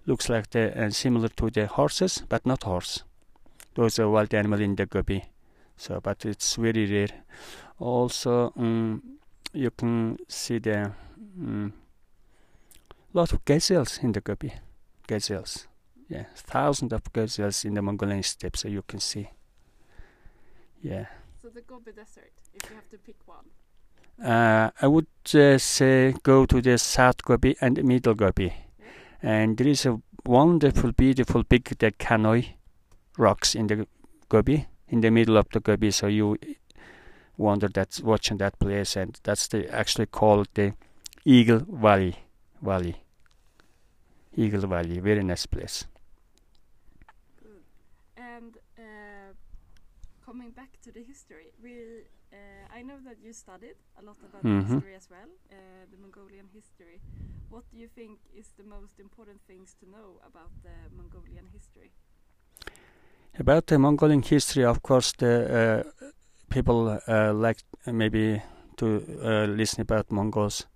looks 0.06 0.30
like 0.30 0.50
the 0.52 0.86
uh, 0.86 0.90
similar 0.90 1.28
to 1.36 1.50
the 1.50 1.68
horses, 1.68 2.24
but 2.30 2.46
not 2.46 2.64
horse. 2.64 3.04
Those 3.76 4.00
are 4.00 4.10
wild 4.10 4.34
animal 4.34 4.62
in 4.62 4.76
the 4.76 4.86
Gobi, 4.86 5.26
so 5.76 6.00
but 6.00 6.26
it's 6.26 6.56
very 6.56 6.86
rare. 6.90 7.24
Also. 7.78 8.54
Um, 8.56 9.13
you 9.54 9.72
can 9.72 10.18
see 10.28 10.60
the 10.60 10.92
mm, 11.40 11.72
lot 13.14 13.32
of 13.34 13.46
gazelles 13.46 14.00
in 14.02 14.12
the 14.12 14.22
Gobi. 14.22 14.54
Gazelles, 15.08 15.68
yeah, 16.10 16.26
thousands 16.36 16.94
of 16.94 17.02
gazelles 17.14 17.66
in 17.66 17.74
the 17.76 17.82
Mongolian 17.82 18.24
steppe, 18.24 18.58
so 18.58 18.68
you 18.68 18.82
can 18.88 19.00
see. 19.00 19.30
Yeah, 20.82 21.06
So 21.42 21.50
the 21.50 21.62
Gobi 21.62 21.92
Desert, 21.92 22.32
if 22.54 22.70
you 22.70 22.76
have 22.76 22.90
to 22.90 22.98
pick 22.98 23.16
one. 23.26 23.46
uh, 24.26 24.72
I 24.82 24.88
would 24.88 25.08
uh, 25.34 25.58
say 25.58 26.14
go 26.24 26.46
to 26.46 26.62
the 26.62 26.78
South 26.78 27.24
Gobi 27.24 27.56
and 27.62 27.78
the 27.78 27.84
Middle 27.84 28.16
Gobi, 28.16 28.54
and 29.22 29.58
there 29.58 29.68
is 29.68 29.86
a 29.86 30.02
wonderful, 30.26 30.92
beautiful 30.92 31.44
big 31.44 31.66
the 31.80 31.92
Kanoi 31.92 32.56
rocks 33.18 33.56
in 33.56 33.68
the 33.68 33.88
Gobi, 34.30 34.68
in 34.88 35.02
the 35.02 35.12
middle 35.12 35.38
of 35.38 35.48
the 35.52 35.60
Gobi. 35.60 35.92
So 35.92 36.08
you 36.08 36.38
wonder 37.38 37.68
that 37.70 38.00
watching 38.04 38.38
that 38.38 38.58
place, 38.60 38.96
and 38.96 39.20
that's 39.24 39.48
the 39.48 39.68
actually 39.74 40.08
called 40.08 40.48
the 40.54 40.74
Eagle 41.26 41.60
Valley. 41.70 42.16
Valley. 42.62 42.96
Eagle 44.36 44.68
Valley, 44.68 45.00
very 45.00 45.24
nice 45.24 45.46
place. 45.48 45.86
And 48.18 48.58
uh, 48.78 49.34
coming 50.26 50.52
back 50.52 50.80
to 50.84 50.92
the 50.92 51.04
history, 51.04 51.48
we 51.62 52.06
uh, 52.34 52.78
I 52.78 52.82
know 52.84 53.00
that 53.06 53.18
you 53.22 53.34
studied 53.34 53.76
a 54.00 54.04
lot 54.04 54.18
about 54.24 54.46
Mhm. 54.46 54.84
history 54.84 54.96
as 54.96 55.10
well, 55.10 55.30
uh, 55.52 55.86
the 55.92 55.98
Mongolian 55.98 56.48
history. 56.54 57.02
What 57.50 57.64
do 57.72 57.78
you 57.78 57.88
think 57.88 58.20
is 58.36 58.48
the 58.58 58.64
most 58.64 59.00
important 59.00 59.42
things 59.48 59.76
to 59.80 59.86
know 59.90 60.20
about 60.26 60.52
the 60.64 60.76
Mongolian 60.96 61.48
history? 61.54 61.92
About 63.40 63.68
the 63.68 63.78
Mongolian 63.80 64.22
history, 64.24 64.64
of 64.66 64.82
course, 64.82 65.12
the 65.14 65.84
uh, 65.86 66.08
people 66.54 67.00
uh, 67.08 67.34
like 67.34 67.58
maybe 67.88 68.40
to 68.78 69.04
uh, 69.24 69.46
listen 69.46 69.82
about 69.82 70.12
Mongols. 70.12 70.68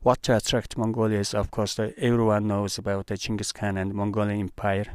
What 0.00 0.22
to 0.24 0.36
attract 0.36 0.76
Mongolia 0.76 1.20
is, 1.20 1.34
of 1.34 1.52
course, 1.52 1.76
that 1.76 1.94
everyone 1.98 2.48
knows 2.48 2.78
about 2.78 3.06
the 3.06 3.16
Genghis 3.16 3.52
Khan 3.52 3.78
and 3.78 3.94
Mongolian 3.94 4.40
Empire, 4.40 4.86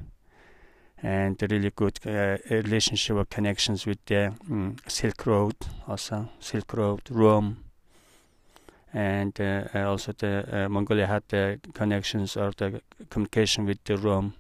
and 1.01 1.41
really 1.50 1.72
good 1.74 2.00
uh, 2.06 2.38
relationship 2.50 3.15
or 3.15 3.24
connections 3.25 3.86
with 3.86 4.03
the 4.06 4.34
mm, 4.50 4.77
Silk 4.89 5.25
Road, 5.25 5.56
also 5.88 6.27
Silk 6.41 6.74
Road, 6.74 7.01
Rome, 7.10 7.63
and 8.94 9.39
uh, 9.39 9.70
uh, 9.74 9.89
also 9.89 10.12
the 10.12 10.65
uh, 10.65 10.70
Mongolia 10.70 11.08
had 11.08 11.24
the 11.29 11.62
connections 11.74 12.36
or 12.36 12.51
the 12.58 12.82
communication 13.10 13.65
with 13.65 13.82
the 13.86 13.98
Rome 13.98 14.34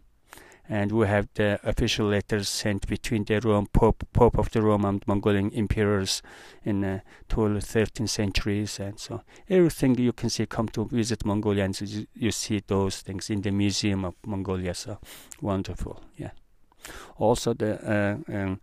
and 0.69 0.91
we 0.91 1.07
have 1.07 1.27
the 1.35 1.59
official 1.63 2.07
letters 2.07 2.49
sent 2.49 2.87
between 2.87 3.23
the 3.23 3.39
Rome 3.39 3.67
Pope, 3.71 4.03
Pope 4.11 4.37
of 4.37 4.51
the 4.51 4.61
Rome 4.61 4.85
and 4.85 5.05
Mongolian 5.07 5.53
emperors 5.53 6.21
in 6.63 6.81
the 6.81 7.01
12th, 7.29 7.65
13th 7.65 8.09
centuries, 8.09 8.79
and 8.79 8.99
so 8.99 9.21
everything 9.49 9.97
you 9.97 10.13
can 10.13 10.29
see. 10.29 10.45
Come 10.45 10.67
to 10.69 10.85
visit 10.85 11.25
Mongolia, 11.25 11.63
and 11.63 12.07
you, 12.13 12.31
see 12.31 12.61
those 12.67 13.01
things 13.01 13.29
in 13.29 13.41
the 13.41 13.51
Museum 13.51 14.05
of 14.05 14.15
Mongolia. 14.25 14.73
So 14.73 14.99
wonderful, 15.41 16.01
yeah. 16.17 16.31
Also, 17.17 17.53
the 17.53 18.23
uh, 18.29 18.33
um, 18.33 18.59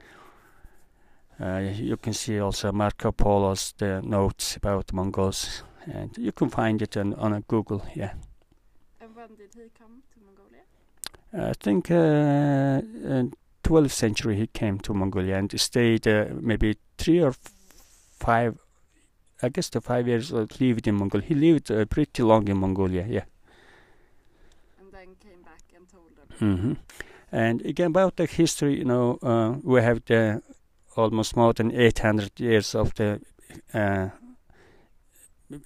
uh, 1.41 1.59
you 1.59 1.97
can 1.97 2.13
see 2.13 2.39
also 2.39 2.71
Marco 2.71 3.13
Polo's 3.13 3.75
the 3.79 4.01
notes 4.03 4.57
about 4.57 4.93
Mongols, 4.93 5.63
and 5.87 6.17
you 6.19 6.33
can 6.33 6.51
find 6.51 6.83
it 6.83 6.97
on 6.97 7.15
on 7.15 7.33
a 7.33 7.41
Google. 7.41 7.85
Yeah. 7.95 8.13
And 9.01 9.17
when 9.17 9.35
did 9.37 9.55
he 9.55 9.71
come 9.79 10.03
to 10.13 10.21
Mongolia? 10.21 10.63
I 11.37 11.53
think 11.53 11.91
uh, 11.91 11.95
in 11.95 13.33
12th 13.65 13.91
century 13.91 14.37
he 14.37 14.47
came 14.47 14.79
to 14.81 14.95
Mongolia 14.95 15.37
and 15.37 15.61
stayed 15.61 16.07
uh, 16.07 16.27
maybe 16.41 16.77
three 16.97 17.21
or 17.23 17.35
five, 18.19 18.59
I 19.43 19.49
guess 19.49 19.69
the 19.69 19.81
five 19.81 20.07
years 20.07 20.33
uh, 20.33 20.47
lived 20.61 20.87
in 20.87 20.95
Mongolia. 20.95 21.27
He 21.27 21.35
lived 21.35 21.71
uh, 21.71 21.85
pretty 21.87 22.23
long 22.23 22.47
in 22.49 22.59
Mongolia, 22.59 23.05
yeah. 23.09 23.25
And 24.79 24.93
then 24.93 25.17
came 25.21 25.43
back 25.43 25.63
and 25.77 25.89
told 25.89 26.11
them. 26.17 26.57
hmm 26.57 26.73
And 27.33 27.63
again 27.63 27.89
about 27.89 28.17
the 28.17 28.27
history, 28.27 28.79
you 28.79 28.85
know, 28.85 29.19
uh, 29.23 29.59
we 29.65 29.83
have 29.83 30.05
the 30.07 30.43
almost 30.97 31.37
more 31.37 31.53
than 31.53 31.73
800 31.73 32.39
years 32.39 32.75
of 32.75 32.95
the 32.95 33.21
uh, 33.73 34.11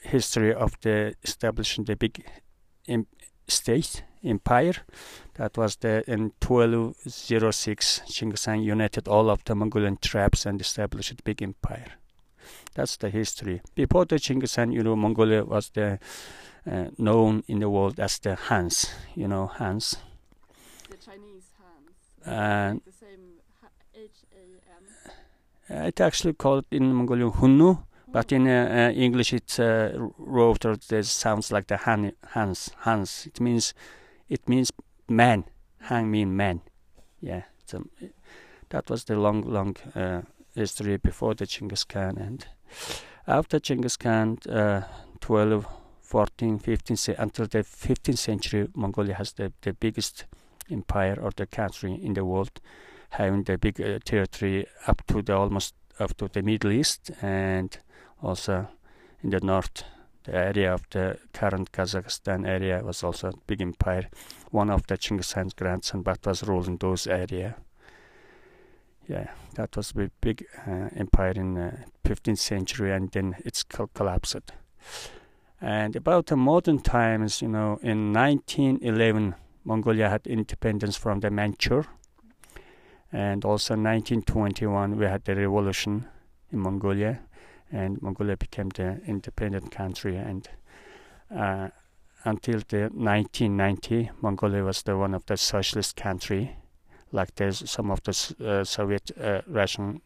history 0.00 0.54
of 0.54 0.72
the 0.80 1.14
establishing 1.22 1.84
the 1.84 1.96
big 1.96 2.24
state 3.48 4.02
empire. 4.24 4.74
That 5.38 5.56
was 5.56 5.76
the 5.76 6.02
in 6.10 6.32
1206 6.40 8.02
Genghis 8.08 8.44
Khan 8.44 8.60
united 8.60 9.06
all 9.06 9.30
of 9.30 9.44
the 9.44 9.54
Mongolian 9.54 9.96
tribes 9.96 10.44
and 10.44 10.60
established 10.60 11.12
a 11.12 11.22
big 11.22 11.40
empire. 11.42 11.92
That's 12.74 12.96
the 12.96 13.08
history. 13.08 13.62
Before 13.76 14.04
the 14.04 14.18
Genghis 14.18 14.56
Khan, 14.56 14.72
you 14.72 14.82
know, 14.82 14.96
Mongolia 14.96 15.44
was 15.44 15.70
the 15.70 16.00
uh, 16.68 16.86
known 16.98 17.44
in 17.46 17.60
the 17.60 17.70
world 17.70 18.00
as 18.00 18.18
the 18.18 18.34
Hans. 18.34 18.90
You 19.14 19.28
know, 19.28 19.46
Hans. 19.46 19.98
The 20.90 20.96
Chinese 20.96 21.52
hands. 21.60 22.26
And 22.26 22.74
like 22.74 22.84
the 22.84 22.92
same 22.92 23.24
H 23.94 24.10
A 24.34 25.74
N. 25.76 25.82
Uh, 25.84 25.86
it 25.86 26.00
actually 26.00 26.32
called 26.32 26.64
in 26.72 26.92
Mongolian 26.92 27.30
Hunnu, 27.30 27.78
but 28.08 28.32
in 28.32 28.48
uh, 28.48 28.90
uh, 28.90 28.92
English 28.92 29.32
it 29.32 29.60
uh, 29.60 29.90
wrote 30.18 30.64
or 30.64 30.72
it 30.72 31.06
sounds 31.06 31.52
like 31.52 31.68
the 31.68 31.76
han, 31.76 32.12
Hans. 32.30 32.70
Hans. 32.78 33.26
It 33.26 33.40
means 33.40 33.72
it 34.28 34.48
means 34.48 34.72
man. 35.08 35.44
Han 35.82 36.10
mean 36.10 36.36
man. 36.36 36.62
Yeah. 37.20 37.42
So, 37.66 37.84
that 38.70 38.90
was 38.90 39.04
the 39.04 39.16
long, 39.16 39.42
long 39.42 39.76
uh, 39.94 40.22
history 40.54 40.96
before 40.96 41.34
the 41.34 41.46
Genghis 41.46 41.84
Khan 41.84 42.18
and 42.18 42.46
after 43.26 43.60
Genghis 43.60 43.96
Khan, 43.96 44.38
uh, 44.48 44.82
12, 45.20 45.66
14, 46.00 46.58
15, 46.58 47.14
until 47.18 47.46
the 47.46 47.58
15th 47.58 48.18
century, 48.18 48.68
Mongolia 48.74 49.14
has 49.14 49.32
the, 49.34 49.52
the 49.60 49.74
biggest 49.74 50.24
empire 50.70 51.18
or 51.20 51.30
the 51.36 51.46
country 51.46 51.92
in 51.92 52.14
the 52.14 52.24
world 52.24 52.60
having 53.10 53.42
the 53.44 53.58
big 53.58 53.80
uh, 53.80 53.98
territory 54.04 54.66
up 54.86 55.02
to 55.06 55.22
the 55.22 55.34
almost 55.36 55.74
up 55.98 56.16
to 56.16 56.28
the 56.28 56.42
Middle 56.42 56.72
East 56.72 57.10
and 57.22 57.78
also 58.22 58.68
in 59.22 59.30
the 59.30 59.40
north. 59.40 59.84
The 60.28 60.36
area 60.36 60.74
of 60.74 60.82
the 60.90 61.18
current 61.32 61.72
Kazakhstan 61.72 62.46
area 62.46 62.82
was 62.84 63.02
also 63.02 63.28
a 63.28 63.32
big 63.46 63.62
empire. 63.62 64.10
One 64.50 64.68
of 64.68 64.86
the 64.86 64.98
Genghis 64.98 65.32
Khan's 65.32 65.54
grandson, 65.54 66.02
but 66.02 66.26
was 66.26 66.46
ruling 66.46 66.76
those 66.76 67.06
area. 67.06 67.56
Yeah, 69.08 69.28
that 69.54 69.74
was 69.74 69.94
a 69.96 70.10
big 70.20 70.44
uh, 70.66 70.90
empire 70.94 71.30
in 71.30 71.56
uh, 71.56 71.76
15th 72.04 72.38
century, 72.40 72.92
and 72.92 73.10
then 73.10 73.36
it's 73.46 73.62
col- 73.62 73.90
collapsed. 73.94 74.52
And 75.62 75.96
about 75.96 76.26
the 76.26 76.36
modern 76.36 76.80
times, 76.80 77.40
you 77.40 77.48
know, 77.48 77.78
in 77.82 78.12
1911, 78.12 79.34
Mongolia 79.64 80.10
had 80.10 80.26
independence 80.26 80.98
from 80.98 81.20
the 81.20 81.30
Manchur 81.30 81.86
and 83.10 83.46
also 83.46 83.72
1921 83.72 84.98
we 84.98 85.06
had 85.06 85.24
the 85.24 85.34
revolution 85.34 86.06
in 86.52 86.58
Mongolia 86.58 87.20
and 87.72 88.00
Mongolia 88.02 88.36
became 88.36 88.70
the 88.70 89.00
independent 89.06 89.70
country. 89.70 90.16
And 90.16 90.48
uh, 91.34 91.68
until 92.24 92.60
the 92.68 92.90
1990 92.92 94.10
Mongolia 94.20 94.64
was 94.64 94.82
the 94.82 94.96
one 94.96 95.14
of 95.14 95.24
the 95.26 95.36
socialist 95.36 95.96
country 95.96 96.56
like 97.12 97.34
there's 97.36 97.68
some 97.70 97.90
of 97.90 98.02
the 98.02 98.34
uh, 98.44 98.64
Soviet 98.64 99.10
uh, 99.18 99.40
Russian 99.46 100.00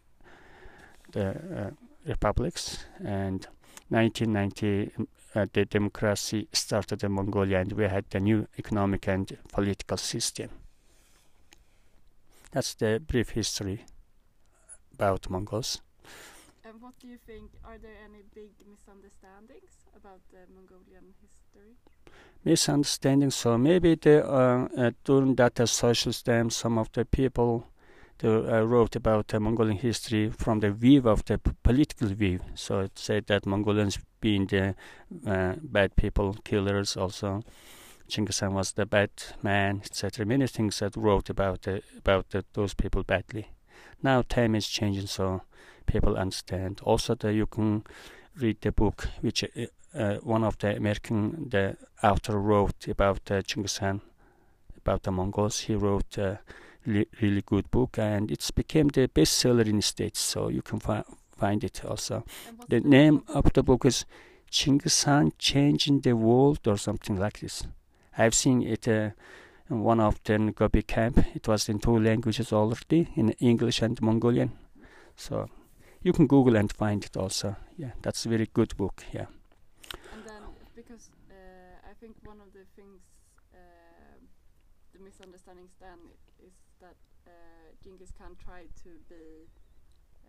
the 1.12 1.30
uh, 1.30 1.70
republics. 2.06 2.84
And 2.98 3.46
1990 3.88 4.92
uh, 5.34 5.46
the 5.52 5.64
democracy 5.64 6.48
started 6.52 7.02
in 7.04 7.12
Mongolia 7.12 7.58
and 7.58 7.72
we 7.72 7.84
had 7.84 8.04
the 8.10 8.20
new 8.20 8.46
economic 8.58 9.08
and 9.08 9.36
political 9.52 9.96
system. 9.96 10.50
That's 12.50 12.74
the 12.74 13.02
brief 13.06 13.30
history 13.30 13.84
about 14.94 15.30
Mongols. 15.30 15.80
And 16.72 16.80
what 16.80 16.98
do 17.00 17.06
you 17.06 17.18
think? 17.26 17.50
Are 17.66 17.76
there 17.76 17.98
any 18.02 18.22
big 18.34 18.52
misunderstandings 18.66 19.84
about 19.94 20.20
the 20.30 20.38
Mongolian 20.54 21.12
history? 21.20 21.76
Misunderstanding. 22.44 23.30
So 23.30 23.58
maybe 23.58 23.94
the, 23.94 24.26
uh, 24.26 24.68
uh, 24.74 24.90
during 25.04 25.34
that 25.34 25.60
uh, 25.60 25.66
socialist 25.66 26.24
time, 26.24 26.48
some 26.48 26.78
of 26.78 26.90
the 26.92 27.04
people 27.04 27.66
they, 28.20 28.28
uh, 28.28 28.62
wrote 28.62 28.96
about 28.96 29.28
the 29.28 29.38
Mongolian 29.38 29.76
history 29.76 30.30
from 30.30 30.60
the 30.60 30.70
view 30.70 31.02
of 31.10 31.26
the 31.26 31.38
political 31.62 32.08
view. 32.08 32.40
So 32.54 32.80
it 32.80 32.98
said 32.98 33.26
that 33.26 33.44
Mongolians 33.44 33.98
being 34.22 34.46
the 34.46 34.74
uh, 35.26 35.56
bad 35.60 35.94
people, 35.94 36.38
killers, 36.42 36.96
also 36.96 37.42
Genghis 38.08 38.40
Khan 38.40 38.54
was 38.54 38.72
the 38.72 38.86
bad 38.86 39.10
man, 39.42 39.82
etc. 39.84 40.24
Many 40.24 40.46
things 40.46 40.78
that 40.78 40.96
wrote 40.96 41.28
about 41.28 41.66
about 41.98 42.34
those 42.54 42.72
people 42.72 43.02
badly. 43.02 43.48
Now 44.02 44.22
time 44.22 44.54
is 44.54 44.68
changing, 44.68 45.06
so 45.06 45.42
people 45.82 46.16
understand. 46.16 46.80
Also, 46.84 47.14
the, 47.14 47.32
you 47.32 47.46
can 47.46 47.84
read 48.36 48.60
the 48.60 48.72
book 48.72 49.08
which 49.20 49.44
uh, 49.44 49.66
uh, 49.94 50.16
one 50.22 50.44
of 50.44 50.56
the 50.58 50.76
American 50.76 51.48
the 51.50 51.76
author 52.02 52.38
wrote 52.38 52.88
about 52.88 53.30
uh, 53.30 53.42
Genghis 53.42 53.78
Khan, 53.78 54.00
about 54.76 55.02
the 55.02 55.10
Mongols. 55.10 55.60
He 55.60 55.74
wrote 55.74 56.18
a 56.18 56.40
really 56.86 57.42
good 57.44 57.70
book, 57.70 57.98
and 57.98 58.30
it's 58.30 58.50
became 58.50 58.88
the 58.88 59.08
bestseller 59.08 59.66
in 59.66 59.76
the 59.76 59.82
states. 59.82 60.20
So 60.20 60.48
you 60.48 60.62
can 60.62 60.80
fi- 60.80 61.04
find 61.36 61.62
it 61.64 61.84
also. 61.84 62.24
What's 62.56 62.68
The 62.70 62.80
name 62.80 63.22
of 63.28 63.52
the 63.52 63.62
book 63.62 63.84
is 63.84 64.06
Genghis 64.50 65.04
Khan 65.04 65.32
Changing 65.38 66.00
the 66.00 66.14
World 66.14 66.66
or 66.66 66.76
something 66.76 67.16
like 67.16 67.40
this. 67.40 67.66
I've 68.16 68.34
seen 68.34 68.62
it 68.62 68.88
uh, 68.88 69.10
in 69.70 69.82
one 69.82 70.00
of 70.00 70.20
the 70.24 70.52
Gobi 70.54 70.82
camp. 70.82 71.24
It 71.34 71.48
was 71.48 71.68
in 71.68 71.78
two 71.78 71.98
languages 71.98 72.52
already, 72.52 73.08
in 73.16 73.30
English 73.40 73.82
and 73.82 74.00
Mongolian. 74.02 74.52
So 75.16 75.48
you 76.02 76.12
can 76.12 76.26
Google 76.26 76.56
and 76.56 76.72
find 76.72 77.04
it 77.04 77.16
also. 77.16 77.56
Yeah, 77.76 77.92
that's 78.02 78.26
a 78.26 78.28
very 78.28 78.48
good 78.52 78.76
book. 78.76 79.04
Yeah. 79.12 79.26
And 80.12 80.24
then, 80.24 80.42
because 80.74 81.10
uh, 81.30 81.90
I 81.90 81.94
think 82.00 82.16
one 82.24 82.40
of 82.40 82.52
the 82.52 82.64
things, 82.76 83.00
uh, 83.54 83.58
the 84.92 85.00
misunderstandings 85.00 85.72
then 85.80 85.98
is 86.46 86.54
that 86.80 86.96
uh, 87.26 87.30
Genghis 87.82 88.12
Khan 88.18 88.36
tried 88.44 88.68
to 88.84 88.90
be, 89.08 89.48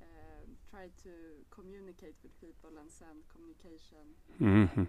um, 0.01 0.57
tried 0.69 0.91
to 1.03 1.09
communicate 1.49 2.15
with 2.23 2.39
people 2.39 2.71
and 2.79 2.91
send 2.91 3.23
communication. 3.33 4.05
hmm 4.39 4.81
Uh, 4.83 4.85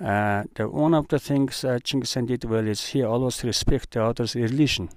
Uh, 0.00 0.44
the 0.54 0.66
one 0.66 0.94
of 0.94 1.08
the 1.08 1.18
things 1.18 1.62
uh, 1.64 1.78
Genghis 1.84 2.14
Khan 2.14 2.26
did 2.26 2.44
well 2.44 2.66
is 2.66 2.86
he 2.86 3.02
always 3.02 3.44
respect 3.44 3.90
the 3.90 4.02
other's 4.02 4.34
religion. 4.34 4.88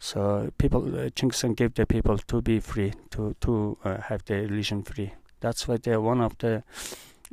So 0.00 0.50
people, 0.58 0.98
uh, 0.98 1.10
Khan 1.10 1.54
gave 1.54 1.74
the 1.74 1.86
people 1.86 2.18
to 2.18 2.40
be 2.42 2.60
free, 2.60 2.92
to 3.10 3.34
to 3.40 3.78
uh, 3.84 4.00
have 4.02 4.24
their 4.24 4.42
religion 4.42 4.82
free. 4.82 5.12
That's 5.40 5.66
why 5.66 5.78
they're 5.78 6.00
one 6.00 6.20
of 6.20 6.36
the 6.38 6.62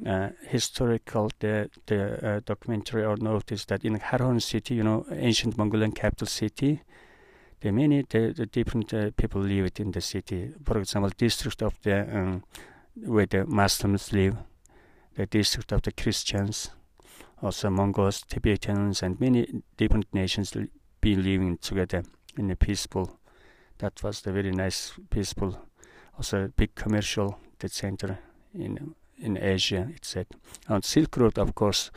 uh, 0.06 0.30
historical 0.48 1.30
the 1.40 1.70
the 1.86 2.28
uh, 2.28 2.40
documentary 2.46 3.06
or 3.06 3.18
notice 3.18 3.66
that 3.66 3.86
in 3.86 4.00
Harhon 4.00 4.42
city, 4.42 4.76
you 4.76 4.84
know, 4.84 5.06
ancient 5.12 5.58
Mongolian 5.58 5.92
capital 5.92 6.28
city, 6.28 6.82
the 7.62 7.72
many 7.72 8.04
the, 8.10 8.34
the 8.34 8.46
different 8.48 8.94
uh, 8.94 9.12
people 9.16 9.42
live 9.42 9.72
in 9.80 9.92
the 9.92 10.02
city. 10.02 10.52
For 10.66 10.80
example, 10.80 11.12
district 11.18 11.62
of 11.62 11.80
the 11.84 12.02
um, 12.18 12.44
where 12.96 13.28
the 13.28 13.46
Muslims 13.46 14.12
live 14.12 14.38
the 15.16 15.26
district 15.26 15.72
of 15.72 15.82
the 15.82 15.92
Christians, 15.92 16.72
also 17.42 17.70
Mongols, 17.70 18.22
Tibetans, 18.28 19.02
and 19.02 19.20
many 19.20 19.48
different 19.78 20.14
nations 20.14 20.54
be 21.00 21.16
living 21.16 21.58
together 21.58 22.04
in 22.38 22.52
a 22.52 22.56
peaceful. 22.56 23.20
That 23.78 24.02
was 24.04 24.22
the 24.22 24.32
very 24.32 24.52
nice, 24.52 24.94
peaceful, 25.10 25.60
also 26.18 26.52
big 26.56 26.76
commercial 26.76 27.40
the 27.60 27.70
center 27.70 28.20
in 28.54 28.96
in 29.18 29.38
Asia. 29.38 29.88
It 29.96 30.06
said, 30.06 30.28
and 30.68 30.84
Silk 30.84 31.18
Road, 31.18 31.38
of 31.38 31.56
course, 31.56 31.92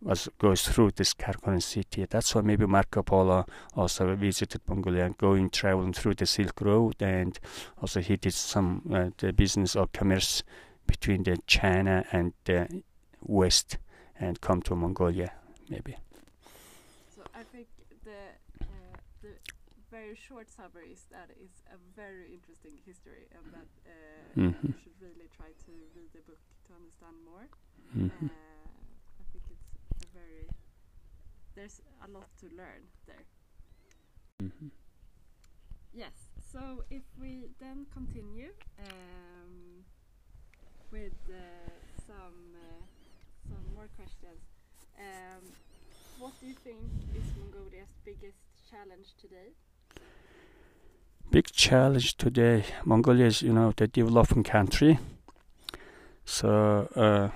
was 0.00 0.28
goes 0.38 0.68
through 0.68 0.92
this 0.92 1.14
Karakorum 1.14 1.62
city. 1.62 2.06
That's 2.08 2.34
why 2.34 2.42
maybe 2.42 2.66
Marco 2.66 3.02
Polo 3.02 3.46
also 3.76 4.14
visited 4.16 4.60
Mongolia, 4.68 5.10
going 5.10 5.50
traveling 5.50 5.92
through 5.92 6.14
the 6.14 6.26
Silk 6.26 6.60
Road, 6.60 7.00
and 7.00 7.38
also 7.80 8.00
he 8.00 8.16
did 8.16 8.34
some 8.34 8.82
uh, 8.92 9.10
the 9.18 9.32
business 9.32 9.76
or 9.76 9.86
commerce 9.92 10.42
between 10.86 11.22
the 11.22 11.38
China 11.46 12.04
and 12.12 12.32
the 12.44 12.82
West 13.20 13.78
and 14.18 14.40
come 14.40 14.62
to 14.62 14.74
Mongolia, 14.74 15.32
maybe. 15.68 15.96
So 17.14 17.22
I 17.34 17.42
think 17.44 17.68
the 18.04 18.10
uh, 18.60 18.66
the 19.22 19.28
very 20.02 20.16
short 20.16 20.50
summary 20.50 20.90
is 20.92 21.04
that 21.14 21.28
it's 21.44 21.62
a 21.70 21.78
very 21.94 22.26
interesting 22.34 22.74
history, 22.84 23.24
and 23.36 23.44
that 23.56 23.70
uh, 23.86 23.92
Mhm. 24.34 24.62
you 24.68 24.78
should 24.82 24.98
really 25.00 25.28
try 25.38 25.50
to 25.66 25.72
read 25.94 26.10
the 26.12 26.22
book 26.30 26.42
to 26.66 26.70
understand 26.74 27.16
more. 27.24 27.46
Mhm. 27.94 28.30
Uh, 28.30 28.68
I 29.20 29.24
think 29.32 29.44
it's 29.54 30.12
very 30.12 30.48
there's 31.54 31.80
a 32.06 32.08
lot 32.08 32.28
to 32.40 32.46
learn 32.60 32.82
there. 33.06 33.26
Mhm. 34.40 34.70
Yes. 35.92 36.16
So 36.52 36.84
if 36.90 37.04
we 37.18 37.32
then 37.58 37.86
continue 37.92 38.50
um, 38.78 39.84
with 40.90 41.18
uh, 41.28 41.70
some 42.06 42.56
uh, 42.56 42.84
some 43.48 43.64
more 43.74 43.88
questions, 43.96 44.42
um, 44.98 45.44
what 46.18 46.32
do 46.40 46.46
you 46.46 46.54
think 46.54 46.92
is 47.14 47.36
Mongolia's 47.36 47.94
biggest 48.04 48.42
challenge 48.70 49.14
today? 49.20 49.54
Big 51.30 51.50
challenge 51.50 52.16
today. 52.16 52.64
Mongolia 52.84 53.26
is, 53.26 53.42
you 53.42 53.52
know, 53.52 53.72
the 53.76 53.86
developing 53.86 54.42
country. 54.42 54.98
So, 56.24 56.88
uh, 56.94 57.30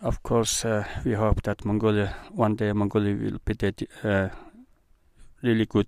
of 0.00 0.22
course, 0.22 0.64
uh, 0.64 0.84
we 1.04 1.12
hope 1.12 1.42
that 1.42 1.64
Mongolia 1.64 2.14
one 2.32 2.56
day 2.56 2.72
Mongolia 2.72 3.14
will 3.14 3.38
be 3.44 3.52
the 3.54 3.88
uh, 4.02 4.28
really 5.42 5.66
good 5.66 5.86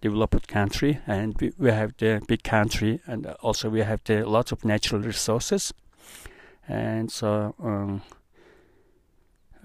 developed 0.00 0.48
country, 0.48 0.98
and 1.06 1.40
we, 1.40 1.52
we 1.58 1.70
have 1.70 1.94
the 1.98 2.20
big 2.26 2.42
country, 2.42 3.00
and 3.06 3.26
also 3.40 3.70
we 3.70 3.80
have 3.80 4.00
the 4.04 4.28
lots 4.28 4.52
of 4.52 4.64
natural 4.64 5.00
resources, 5.00 5.72
and 6.68 7.10
so 7.10 7.54
um, 7.62 8.02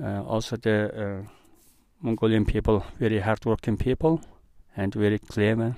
uh, 0.02 0.24
also 0.24 0.56
the 0.56 1.24
uh, 1.26 1.28
Mongolian 2.02 2.46
people 2.46 2.86
very 3.00 3.20
hardworking 3.20 3.78
people 3.78 4.22
and 4.78 4.94
very 4.94 5.20
clever, 5.20 5.76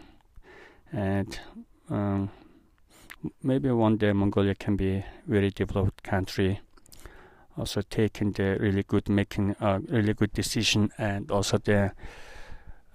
and 0.92 1.40
um, 1.90 2.30
maybe 3.42 3.72
one 3.72 3.98
day 3.98 4.14
Mongolia 4.14 4.54
can 4.56 4.76
be 4.76 4.98
a 4.98 5.06
very 5.26 5.50
developed 5.50 6.04
country. 6.04 6.60
Also 7.58 7.82
taking 7.82 8.32
the 8.34 8.58
really 8.60 8.84
good 8.84 9.10
making 9.10 9.56
a 9.60 9.80
really 9.80 10.14
good 10.14 10.32
decision 10.34 10.92
and 10.98 11.30
also 11.32 11.58
the 11.58 11.92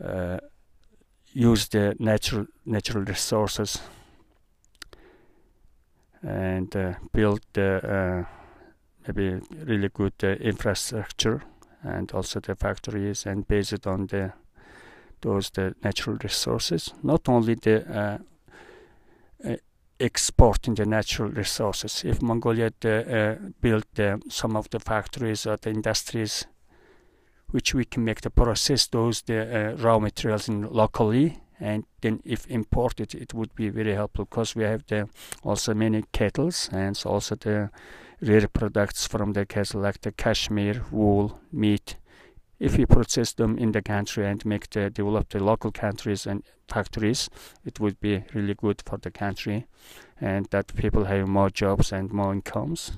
uh, 0.03 0.38
use 1.33 1.69
the 1.69 1.95
natural 1.99 2.47
natural 2.64 3.05
resources 3.05 3.79
and 6.23 6.75
uh, 6.77 6.95
build 7.12 7.40
the 7.53 7.71
uh, 7.85 8.25
maybe 9.07 9.40
really 9.64 9.90
good 9.93 10.14
uh, 10.23 10.29
infrastructure 10.29 11.43
and 11.83 12.12
also 12.12 12.40
the 12.40 12.55
factories 12.55 13.27
and 13.27 13.47
base 13.47 13.73
it 13.73 13.87
on 13.87 14.07
the 14.07 14.33
those 15.25 15.51
the 15.51 15.75
natural 15.83 16.17
resources 16.23 16.93
not 17.03 17.29
only 17.29 17.55
the 17.55 17.77
uh, 17.89 18.19
uh, 19.45 19.57
exporting 19.99 20.75
the 20.75 20.85
natural 20.85 21.31
resources. 21.31 22.05
If 22.05 22.21
mongolia 22.21 22.71
uh, 22.85 23.35
built 23.61 23.87
some 24.29 24.57
of 24.57 24.69
the 24.71 24.81
factories 24.81 25.47
or 25.47 25.57
the 25.57 25.71
industries 25.71 26.47
which 27.51 27.75
we 27.75 27.85
can 27.85 28.05
make 28.05 28.21
the 28.21 28.31
process 28.31 28.89
those 28.89 29.23
the 29.23 29.41
uh, 29.41 29.77
raw 29.77 29.99
materials 29.99 30.49
in 30.49 30.63
locally 30.63 31.39
and 31.61 31.85
then 32.01 32.21
if 32.25 32.47
imported 32.49 33.15
it 33.15 33.33
would 33.33 33.55
be 33.55 33.69
very 33.69 33.95
helpful 33.95 34.25
because 34.25 34.57
we 34.57 34.65
have 34.65 34.85
the 34.89 35.09
also 35.45 35.75
many 35.75 36.03
kettles 36.13 36.69
and 36.73 37.01
also 37.07 37.37
the 37.37 37.71
rare 38.21 38.49
products 38.49 39.07
from 39.07 39.33
the 39.33 39.47
cattle 39.47 39.81
like 39.81 40.01
the 40.01 40.13
cashmere 40.13 40.83
wool 40.91 41.39
meat 41.53 41.97
if 42.64 42.79
we 42.79 42.87
process 42.87 43.33
them 43.35 43.59
in 43.59 43.72
the 43.72 43.83
country 43.83 44.27
and 44.27 44.44
make 44.44 44.70
the 44.70 44.90
develop 44.90 45.29
the 45.29 45.38
local 45.38 45.70
countries 45.70 46.27
and 46.27 46.42
factories 46.68 47.31
it 47.64 47.79
would 47.81 48.00
be 48.00 48.24
really 48.35 48.55
good 48.55 48.83
for 48.87 48.98
the 48.98 49.11
country 49.11 49.66
and 50.20 50.46
that 50.50 50.74
people 50.74 51.05
have 51.05 51.29
more 51.29 51.50
jobs 51.50 51.92
and 51.92 52.12
more 52.12 52.33
incomes 52.33 52.92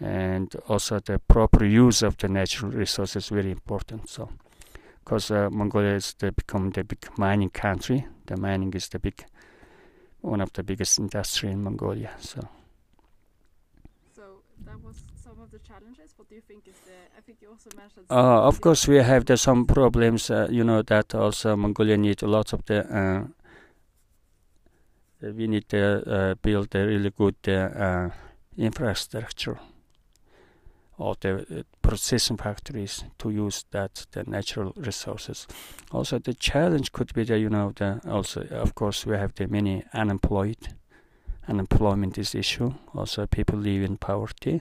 and 0.00 0.54
also 0.68 1.00
the 1.00 1.18
proper 1.18 1.64
use 1.64 2.02
of 2.02 2.16
the 2.18 2.28
natural 2.28 2.70
resources 2.70 3.24
is 3.24 3.28
very 3.30 3.50
important. 3.50 4.08
So, 4.08 4.28
because 5.04 5.30
uh, 5.30 5.50
Mongolia 5.50 5.94
is 5.94 6.14
the, 6.18 6.32
become 6.32 6.70
the 6.70 6.84
big 6.84 7.06
mining 7.16 7.50
country, 7.50 8.06
the 8.26 8.36
mining 8.36 8.72
is 8.74 8.88
the 8.88 8.98
big 8.98 9.24
one 10.20 10.40
of 10.40 10.52
the 10.52 10.62
biggest 10.62 10.98
industry 10.98 11.50
in 11.50 11.62
Mongolia. 11.62 12.10
So. 12.20 12.48
So 14.14 14.22
that 14.64 14.80
was 14.82 14.96
of 15.48 15.60
the 15.60 15.66
challenges. 15.66 16.14
What 16.16 16.28
do 16.28 16.34
you 16.34 16.40
think 16.40 16.66
is 16.68 16.76
the? 16.86 16.92
I 17.16 17.20
think 17.20 17.38
you 17.42 17.50
also 17.50 17.70
mentioned. 17.76 18.06
Uh, 18.10 18.46
of 18.46 18.60
course, 18.60 18.88
we 18.88 18.96
have 18.96 19.24
the, 19.24 19.36
some 19.36 19.66
problems. 19.66 20.30
Uh, 20.30 20.48
you 20.50 20.64
know 20.64 20.82
that 20.82 21.14
also 21.14 21.56
Mongolia 21.56 21.96
need 21.96 22.22
a 22.22 22.26
lots 22.26 22.52
of 22.52 22.64
the. 22.66 22.78
Uh, 22.80 23.24
we 25.20 25.46
need 25.46 25.68
to 25.68 25.80
uh, 25.80 26.34
build 26.42 26.74
a 26.74 26.86
really 26.86 27.10
good 27.10 27.36
uh, 27.48 28.10
infrastructure 28.56 29.58
or 30.96 31.16
the 31.20 31.34
uh, 31.38 31.62
processing 31.82 32.36
factories 32.36 33.04
to 33.18 33.30
use 33.30 33.64
that 33.70 34.06
the 34.12 34.24
natural 34.24 34.72
resources. 34.76 35.46
Also, 35.90 36.18
the 36.18 36.34
challenge 36.34 36.92
could 36.92 37.12
be 37.14 37.24
that 37.24 37.38
you 37.38 37.50
know 37.50 37.72
the 37.74 38.00
also 38.06 38.42
of 38.50 38.74
course 38.74 39.06
we 39.06 39.16
have 39.16 39.34
the 39.34 39.46
many 39.46 39.84
unemployed. 39.92 40.74
Unemployment 41.48 42.18
is 42.18 42.34
issue. 42.34 42.74
Also, 42.94 43.26
people 43.26 43.58
live 43.58 43.82
in 43.82 43.96
poverty, 43.96 44.60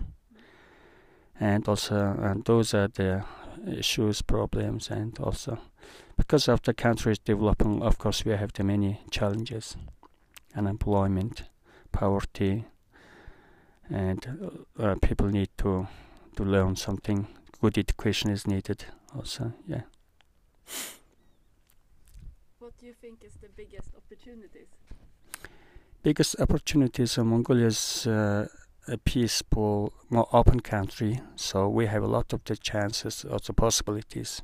and 1.40 1.68
also 1.68 1.96
and 1.96 2.46
those 2.46 2.74
are 2.74 2.88
the 2.88 3.24
issues, 3.68 4.22
problems, 4.22 4.92
and 4.92 5.20
also 5.20 5.58
because 6.16 6.48
of 6.48 6.62
the 6.62 6.74
countries 6.74 7.20
developing, 7.20 7.82
of 7.82 7.98
course, 7.98 8.26
we 8.26 8.32
have 8.32 8.54
the 8.54 8.64
many 8.64 9.02
challenges: 9.12 9.78
unemployment, 10.56 11.44
poverty, 11.92 12.66
and 13.90 14.62
uh, 14.80 14.96
people 15.02 15.28
need 15.28 15.50
to 15.58 15.88
to 16.36 16.44
learn 16.44 16.76
something. 16.76 17.28
Good 17.62 17.78
education 17.78 18.32
is 18.32 18.46
needed 18.46 18.86
also, 19.16 19.54
yeah. 19.68 19.82
What 22.60 22.78
do 22.78 22.86
you 22.86 22.94
think 22.94 23.24
is 23.24 23.34
the 23.42 23.50
biggest 23.56 23.90
opportunities? 23.96 24.68
Biggest 26.04 26.40
opportunities 26.40 27.18
in 27.18 27.28
Mongolia 27.28 27.68
is 27.68 28.06
uh, 28.06 28.48
a 28.88 28.98
peaceful, 28.98 29.94
more 30.10 30.28
open 30.32 30.60
country. 30.60 31.22
So 31.36 31.68
we 31.68 31.88
have 31.88 32.04
a 32.04 32.08
lot 32.08 32.34
of 32.34 32.44
the 32.44 32.56
chances, 32.56 33.26
also 33.26 33.54
possibilities. 33.54 34.42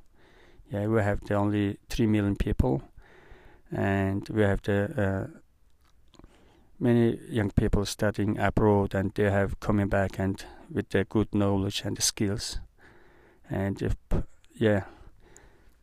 Yeah, 0.69 0.87
we 0.87 1.01
have 1.01 1.21
the 1.21 1.35
only 1.35 1.77
three 1.89 2.07
million 2.07 2.35
people, 2.35 2.81
and 3.71 4.27
we 4.29 4.41
have 4.41 4.61
the 4.63 5.29
uh, 5.33 5.39
many 6.79 7.19
young 7.29 7.51
people 7.51 7.85
studying 7.85 8.39
abroad, 8.39 8.95
and 8.95 9.13
they 9.13 9.29
have 9.29 9.59
coming 9.59 9.87
back 9.87 10.19
and 10.19 10.45
with 10.71 10.89
the 10.89 11.03
good 11.03 11.33
knowledge 11.33 11.83
and 11.85 11.97
the 11.97 12.01
skills. 12.01 12.59
And 13.49 13.81
if, 13.81 13.95
yeah, 14.55 14.83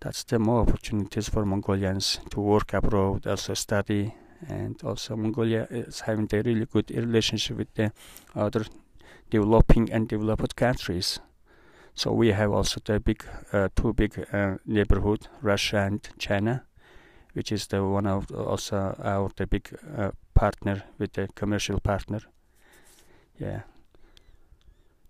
that's 0.00 0.24
the 0.24 0.38
more 0.38 0.62
opportunities 0.62 1.28
for 1.28 1.44
Mongolians 1.44 2.20
to 2.30 2.40
work 2.40 2.74
abroad, 2.74 3.26
also 3.26 3.54
study, 3.54 4.14
and 4.48 4.82
also 4.82 5.16
Mongolia 5.16 5.66
is 5.70 6.00
having 6.00 6.28
a 6.32 6.42
really 6.42 6.66
good 6.66 6.90
relationship 6.90 7.56
with 7.56 7.74
the 7.74 7.92
other 8.34 8.64
developing 9.30 9.90
and 9.92 10.08
developed 10.08 10.56
countries. 10.56 11.20
So 11.94 12.12
we 12.12 12.32
have 12.32 12.52
also 12.52 12.80
the 12.84 13.00
big, 13.00 13.24
uh, 13.52 13.68
two 13.74 13.92
big 13.92 14.26
uh, 14.32 14.56
neighborhood, 14.64 15.28
Russia 15.42 15.78
and 15.78 16.08
China, 16.18 16.64
which 17.34 17.52
is 17.52 17.66
the 17.66 17.84
one 17.84 18.06
of 18.06 18.30
also 18.30 18.96
our 19.02 19.30
the 19.36 19.46
big 19.46 19.68
uh, 19.96 20.10
partner 20.34 20.82
with 20.98 21.12
the 21.12 21.28
commercial 21.34 21.80
partner. 21.80 22.20
Yeah 23.38 23.62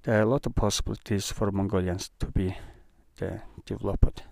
there 0.02 0.18
are 0.18 0.22
a 0.22 0.26
lot 0.26 0.46
of 0.46 0.54
possibilities 0.54 1.30
for 1.30 1.50
Mongolians 1.50 2.10
to 2.18 2.26
be 2.26 2.56
the 3.18 3.40
developed. 3.66 4.22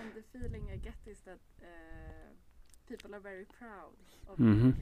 And 0.00 0.12
the 0.14 0.22
feeling 0.32 0.66
I 0.72 0.76
get 0.76 0.96
is 1.06 1.18
that 1.24 1.38
uh, 1.62 1.66
people 2.88 3.14
are 3.14 3.20
very 3.20 3.44
proud 3.58 3.92
of 4.28 4.38
mm 4.38 4.60
-hmm. 4.60 4.72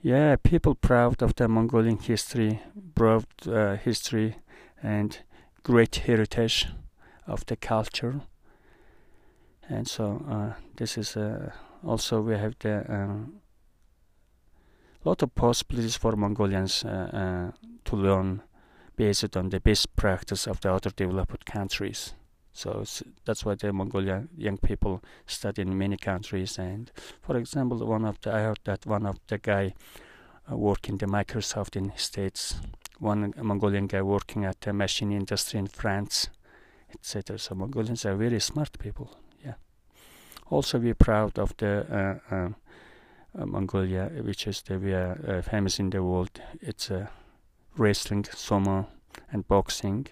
Yeah, 0.00 0.36
people 0.42 0.74
proud 0.74 1.22
of 1.22 1.32
the 1.34 1.48
Mongolian 1.48 1.98
history, 1.98 2.60
broad 2.74 3.26
uh, 3.46 3.76
history, 3.84 4.36
and 4.82 5.24
great 5.62 5.96
heritage 6.06 6.68
of 7.26 7.44
the 7.44 7.56
culture. 7.56 8.20
And 9.68 9.88
so 9.88 10.04
uh, 10.30 10.52
this 10.76 10.96
is 10.96 11.16
uh, 11.16 11.50
also 11.82 12.20
we 12.22 12.38
have 12.38 12.54
the 12.58 12.84
um, 12.88 13.40
lot 15.04 15.22
of 15.22 15.34
possibilities 15.34 15.96
for 15.96 16.16
Mongolians 16.16 16.84
uh, 16.84 17.10
uh, 17.12 17.50
to 17.84 17.96
learn 17.96 18.42
based 18.96 19.36
on 19.36 19.48
the 19.50 19.60
best 19.60 19.96
practice 19.96 20.50
of 20.50 20.60
the 20.60 20.72
other 20.72 20.90
developed 20.90 21.44
countries. 21.44 22.14
So 22.58 22.82
that's 23.24 23.44
why 23.44 23.54
the 23.54 23.72
Mongolian 23.72 24.30
young 24.36 24.58
people 24.58 25.00
study 25.26 25.62
in 25.62 25.78
many 25.78 25.96
countries. 25.96 26.58
And 26.58 26.90
for 27.22 27.36
example, 27.36 27.86
one 27.86 28.04
of 28.04 28.20
the 28.20 28.34
I 28.34 28.40
heard 28.40 28.58
that 28.64 28.84
one 28.84 29.06
of 29.06 29.20
the 29.28 29.38
guy 29.38 29.74
uh, 30.50 30.56
working 30.56 30.98
the 30.98 31.06
Microsoft 31.06 31.76
in 31.76 31.92
States, 31.96 32.56
one 32.98 33.32
Mongolian 33.40 33.86
guy 33.86 34.02
working 34.02 34.44
at 34.44 34.60
the 34.62 34.72
machine 34.72 35.12
industry 35.12 35.60
in 35.60 35.68
France, 35.68 36.30
etc. 36.92 37.38
So 37.38 37.54
Mongolians 37.54 38.04
are 38.04 38.16
very 38.16 38.40
smart 38.40 38.76
people. 38.80 39.16
Yeah. 39.44 39.54
Also, 40.50 40.80
we're 40.80 40.96
proud 40.96 41.38
of 41.38 41.56
the 41.58 41.86
uh, 41.88 42.34
uh, 42.34 42.48
uh 43.40 43.46
Mongolia, 43.46 44.10
which 44.24 44.48
is 44.48 44.62
the 44.62 44.80
we 44.80 44.94
are 44.94 45.16
uh, 45.28 45.42
famous 45.42 45.78
in 45.78 45.90
the 45.90 46.02
world. 46.02 46.40
It's 46.60 46.90
wrestling, 47.76 48.24
sumo, 48.24 48.86
and 49.30 49.46
boxing. 49.46 50.08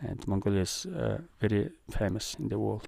And 0.00 0.26
Mongolia 0.28 0.62
is 0.62 0.86
uh, 0.86 1.18
very 1.40 1.70
famous 1.90 2.34
in 2.38 2.48
the 2.48 2.58
world. 2.58 2.86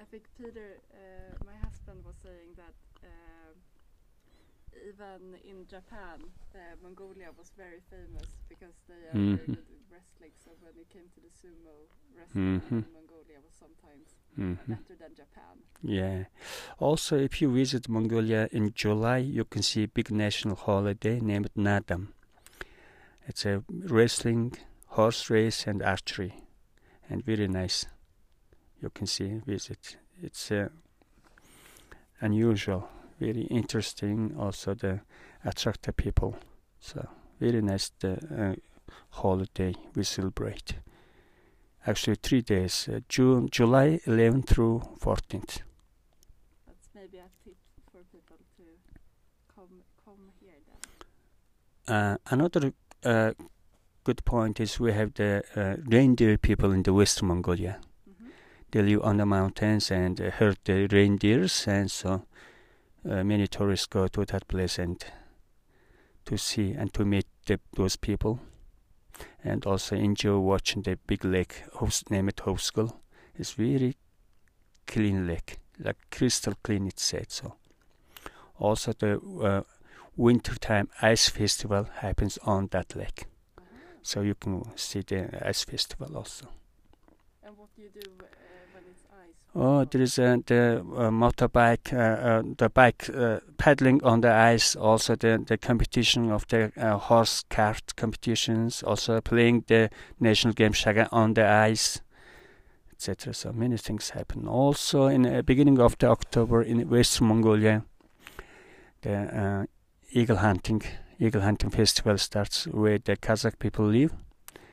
I 0.00 0.04
think 0.10 0.24
Peter, 0.38 0.78
uh, 0.94 1.34
my 1.44 1.56
husband, 1.66 2.04
was 2.04 2.16
saying 2.22 2.54
that 2.56 2.74
uh, 3.04 3.52
even 4.88 5.34
in 5.44 5.66
Japan, 5.66 6.20
uh, 6.54 6.58
Mongolia 6.82 7.28
was 7.36 7.50
very 7.56 7.80
famous 7.90 8.28
because 8.48 8.74
they 8.88 8.94
are 9.10 9.14
very 9.36 9.46
good 9.46 9.66
wrestling. 9.90 10.32
So 10.44 10.50
when 10.60 10.72
it 10.80 10.88
came 10.90 11.08
to 11.14 11.20
the 11.20 11.30
sumo 11.40 11.74
wrestling, 12.16 12.60
Mhm. 12.60 12.84
Mongolia 12.94 13.38
was 13.44 13.54
sometimes 13.58 14.08
Mhm. 14.36 14.76
better 14.76 14.94
than 14.96 15.14
Japan. 15.14 15.54
Yeah. 15.82 16.24
Also, 16.78 17.16
if 17.18 17.42
you 17.42 17.52
visit 17.52 17.88
Mongolia 17.88 18.48
in 18.52 18.72
July, 18.74 19.18
you 19.18 19.44
can 19.44 19.62
see 19.62 19.82
a 19.84 19.88
big 19.88 20.10
national 20.10 20.56
holiday 20.56 21.20
named 21.20 21.50
Naadam. 21.56 22.12
It's 23.26 23.44
a 23.44 23.62
wrestling, 23.68 24.52
horse 24.98 25.30
race, 25.30 25.68
and 25.68 25.80
archery, 25.80 26.34
and 27.08 27.24
very 27.24 27.46
nice. 27.46 27.86
You 28.82 28.90
can 28.90 29.06
see 29.06 29.40
visit. 29.46 29.96
It's 30.20 30.50
uh, 30.50 30.70
unusual, 32.20 32.88
very 33.20 33.42
interesting. 33.42 34.34
Also, 34.36 34.74
the 34.74 35.00
attract 35.44 35.82
the 35.82 35.92
people. 35.92 36.34
So 36.80 37.06
very 37.38 37.62
nice 37.62 37.92
the 38.00 38.12
uh, 38.12 38.54
holiday 39.10 39.74
we 39.94 40.02
celebrate. 40.02 40.74
Actually, 41.86 42.16
three 42.16 42.42
days: 42.42 42.88
uh, 42.88 42.98
June, 43.08 43.48
July 43.52 44.00
11th 44.04 44.46
through 44.48 44.82
14th. 45.00 45.62
That's 46.66 46.88
maybe 46.92 47.18
a 47.18 47.30
tip 47.44 47.56
for 47.92 48.02
people 48.10 48.38
to 48.56 48.64
come 49.54 49.84
come 50.04 50.32
here 50.40 50.58
then. 51.86 51.96
Uh, 51.96 52.16
another 52.30 52.72
uh, 53.04 53.32
good 54.08 54.24
point 54.24 54.58
is 54.58 54.80
we 54.80 54.92
have 54.92 55.12
the 55.14 55.42
uh, 55.54 55.76
reindeer 55.84 56.38
people 56.38 56.72
in 56.72 56.82
the 56.82 56.92
Western 56.94 57.28
Mongolia. 57.28 57.78
Mhm. 58.08 58.30
They 58.70 58.82
live 58.82 59.02
on 59.04 59.18
the 59.18 59.26
mountains 59.26 59.90
and 59.90 60.18
uh, 60.20 60.30
herd 60.30 60.56
the 60.64 60.86
reindeers, 60.86 61.68
and 61.68 61.90
so 61.90 62.22
uh, 63.04 63.22
many 63.22 63.46
tourists 63.46 63.86
go 63.86 64.08
to 64.08 64.24
that 64.24 64.48
place 64.48 64.78
and 64.82 65.04
to 66.24 66.38
see 66.38 66.72
and 66.72 66.92
to 66.94 67.04
meet 67.04 67.26
the, 67.46 67.60
those 67.76 67.96
people, 67.96 68.38
and 69.44 69.66
also 69.66 69.94
enjoy 69.96 70.38
watching 70.38 70.82
the 70.84 70.96
big 71.06 71.24
lake, 71.24 71.62
Hos- 71.74 72.04
named 72.10 72.36
Khövsgöl. 72.36 72.90
It's 73.34 73.52
very 73.52 73.94
clean 74.86 75.26
lake, 75.26 75.58
like 75.78 75.98
crystal 76.10 76.54
clean. 76.62 76.86
It 76.86 76.98
said 76.98 77.30
so. 77.30 77.56
Also, 78.58 78.92
the 78.92 79.20
uh, 79.42 79.62
wintertime 80.16 80.88
ice 81.02 81.28
festival 81.28 81.84
happens 82.00 82.38
on 82.42 82.68
that 82.70 82.96
lake. 82.96 83.26
So 84.08 84.22
you 84.22 84.34
can 84.34 84.64
see 84.74 85.02
the 85.02 85.28
ice 85.46 85.64
festival 85.64 86.16
also. 86.16 86.46
And 87.42 87.58
what 87.58 87.68
do 87.76 87.82
you 87.82 87.90
do 87.92 88.00
uh, 88.18 88.24
when 88.72 88.84
it's 88.90 89.04
ice? 89.12 89.34
Oh, 89.54 89.84
there 89.84 90.00
is 90.00 90.18
uh, 90.18 90.38
the 90.46 90.82
uh, 90.96 91.10
motorbike, 91.10 91.92
uh, 91.92 91.98
uh, 92.28 92.42
the 92.56 92.70
bike 92.70 93.10
uh, 93.14 93.40
paddling 93.58 94.02
on 94.02 94.22
the 94.22 94.32
ice. 94.32 94.74
Also, 94.74 95.14
the 95.14 95.44
the 95.46 95.58
competition 95.58 96.32
of 96.32 96.46
the 96.48 96.72
horse 97.08 97.44
cart 97.50 97.96
competitions. 97.96 98.82
Also, 98.82 99.20
playing 99.20 99.64
the 99.66 99.90
national 100.18 100.54
game 100.54 100.72
Shaga 100.72 101.08
on 101.12 101.34
the 101.34 101.46
ice, 101.46 102.00
etc. 102.92 103.34
So 103.34 103.52
many 103.52 103.76
things 103.76 104.10
happen. 104.10 104.48
Also, 104.48 105.08
in 105.08 105.22
the 105.22 105.42
beginning 105.42 105.80
of 105.80 105.98
the 105.98 106.08
October 106.08 106.62
in 106.62 106.88
Western 106.88 107.28
Mongolia, 107.28 107.84
the 109.02 109.68
eagle 110.12 110.36
hunting 110.36 110.82
eagle 111.18 111.42
hunting 111.42 111.70
festival 111.70 112.16
starts 112.18 112.66
where 112.66 112.98
the 112.98 113.16
Kazakh 113.16 113.58
people 113.58 113.86
live 113.86 114.12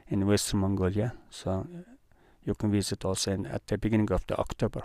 in 0.08 0.28
Western 0.28 0.60
Mongolia. 0.60 1.14
So 1.30 1.68
you 2.44 2.54
can 2.54 2.72
visit 2.72 3.04
also 3.04 3.32
in, 3.32 3.46
at 3.48 3.68
the 3.68 3.78
beginning 3.78 4.12
of 4.12 4.26
the 4.28 4.38
October 4.38 4.84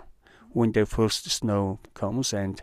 when 0.53 0.71
the 0.71 0.85
first 0.85 1.29
snow 1.29 1.79
comes 1.93 2.33
and 2.33 2.61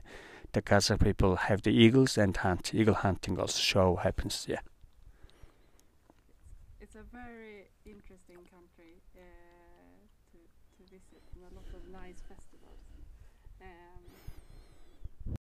the 0.53 0.63
Kazakh 0.63 1.03
people 1.03 1.37
have 1.37 1.63
the 1.63 1.73
eagles 1.73 2.19
and 2.19 2.37
hunt. 2.37 2.75
Eagle 2.75 2.95
hunting 2.95 3.39
also 3.39 3.61
show 3.61 3.97
happens. 3.97 4.47
Yeah. 4.49 4.61
It's 6.81 6.97
a 6.97 7.05
very 7.13 7.69
interesting 7.85 8.39
country 8.51 9.03
uh, 9.17 9.21
to 10.33 10.39
to 10.77 10.83
visit, 10.91 11.23
and 11.35 11.45
a 11.45 11.55
lot 11.55 11.69
of 11.75 11.83
nice 11.93 12.21
festivals. 12.29 12.81
Um, 13.61 15.37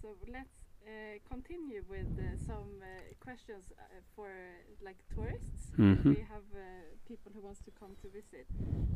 so 0.00 0.16
let's 0.32 0.64
uh, 0.83 0.83
continue 1.28 1.82
with 1.88 2.10
uh, 2.18 2.24
some 2.46 2.70
uh, 2.82 2.86
questions 3.20 3.64
uh, 3.72 3.82
for 4.14 4.30
like 4.82 4.98
tourists. 5.14 5.72
Mhm. 5.78 6.04
We 6.04 6.20
have 6.34 6.46
uh, 6.54 6.64
people 7.10 7.30
who 7.34 7.40
wants 7.40 7.60
to 7.66 7.70
come 7.80 7.94
to 8.02 8.08
visit. 8.08 8.46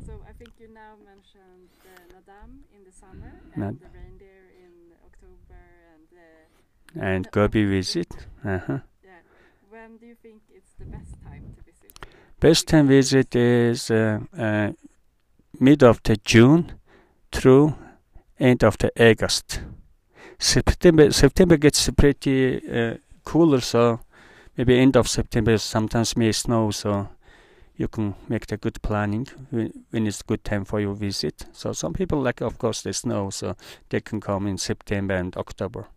So 0.05 0.11
I 0.29 0.33
think 0.39 0.51
you 0.59 0.67
now 0.67 0.93
mentioned 1.11 1.69
uh, 1.85 1.89
Naadam 2.13 2.49
in 2.75 2.83
the 2.83 2.91
summer 2.91 3.33
and 3.53 3.59
Nad- 3.61 3.79
the 3.79 3.89
reindeer 3.99 4.43
in 4.65 4.73
October 5.07 5.61
and 5.93 6.07
uh, 6.13 7.05
And 7.09 7.27
Uh, 7.27 7.31
Gobi 7.31 7.65
visit. 7.65 8.11
Uh-huh. 8.43 8.79
yeah. 9.03 9.21
When 9.69 9.97
do 9.97 10.05
you 10.05 10.15
think 10.15 10.41
it's 10.57 10.73
the 10.79 10.85
best 10.85 11.13
time 11.23 11.43
to 11.55 11.61
visit? 11.61 11.93
Best 12.39 12.67
time 12.67 12.87
visit 12.87 13.35
is 13.35 13.91
uh, 13.91 14.19
uh, 14.37 14.71
mid 15.59 15.83
of 15.83 16.01
the 16.03 16.15
June 16.25 16.71
through 17.31 17.73
end 18.39 18.63
of 18.63 18.77
the 18.77 18.89
August. 18.97 19.61
September 20.39 21.11
September 21.11 21.57
gets 21.57 21.89
pretty 21.89 22.61
uh, 22.71 22.95
cooler, 23.25 23.61
so 23.61 23.99
maybe 24.57 24.79
end 24.79 24.95
of 24.95 25.07
September 25.07 25.57
sometimes 25.57 26.15
may 26.15 26.31
snow, 26.31 26.71
so 26.71 27.09
you 27.75 27.87
can 27.87 28.15
make 28.27 28.47
the 28.47 28.57
good 28.57 28.81
planning 28.81 29.27
when, 29.51 30.07
it's 30.07 30.21
good 30.21 30.43
time 30.43 30.65
for 30.65 30.79
your 30.79 30.93
visit. 30.93 31.45
So 31.51 31.73
some 31.73 31.93
people 31.93 32.21
like, 32.21 32.41
of 32.41 32.57
course, 32.57 32.81
the 32.81 32.93
snow, 32.93 33.29
so 33.29 33.55
they 33.89 34.01
can 34.01 34.19
come 34.21 34.47
in 34.47 34.57
September 34.57 35.15
and 35.15 35.35
October. 35.37 35.87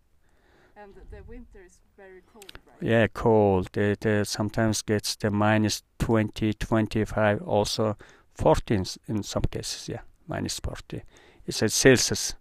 And 0.75 0.93
the 1.11 1.23
winter 1.27 1.59
is 1.65 1.79
very 1.97 2.21
cold, 2.33 2.51
right? 2.67 2.89
Yeah, 2.89 3.07
cold. 3.13 3.77
It 3.77 4.05
uh, 4.05 4.23
sometimes 4.25 4.81
gets 4.81 5.15
the 5.15 5.29
minus 5.31 5.83
20, 5.99 6.53
25, 6.53 7.41
also 7.41 7.97
14 8.35 8.85
in 9.07 9.23
some 9.23 9.43
cases. 9.43 9.87
Yeah, 9.89 10.01
minus 10.27 10.59
40. 10.59 11.01
It's 11.47 11.63
at 11.63 11.71
Celsius. 11.71 12.35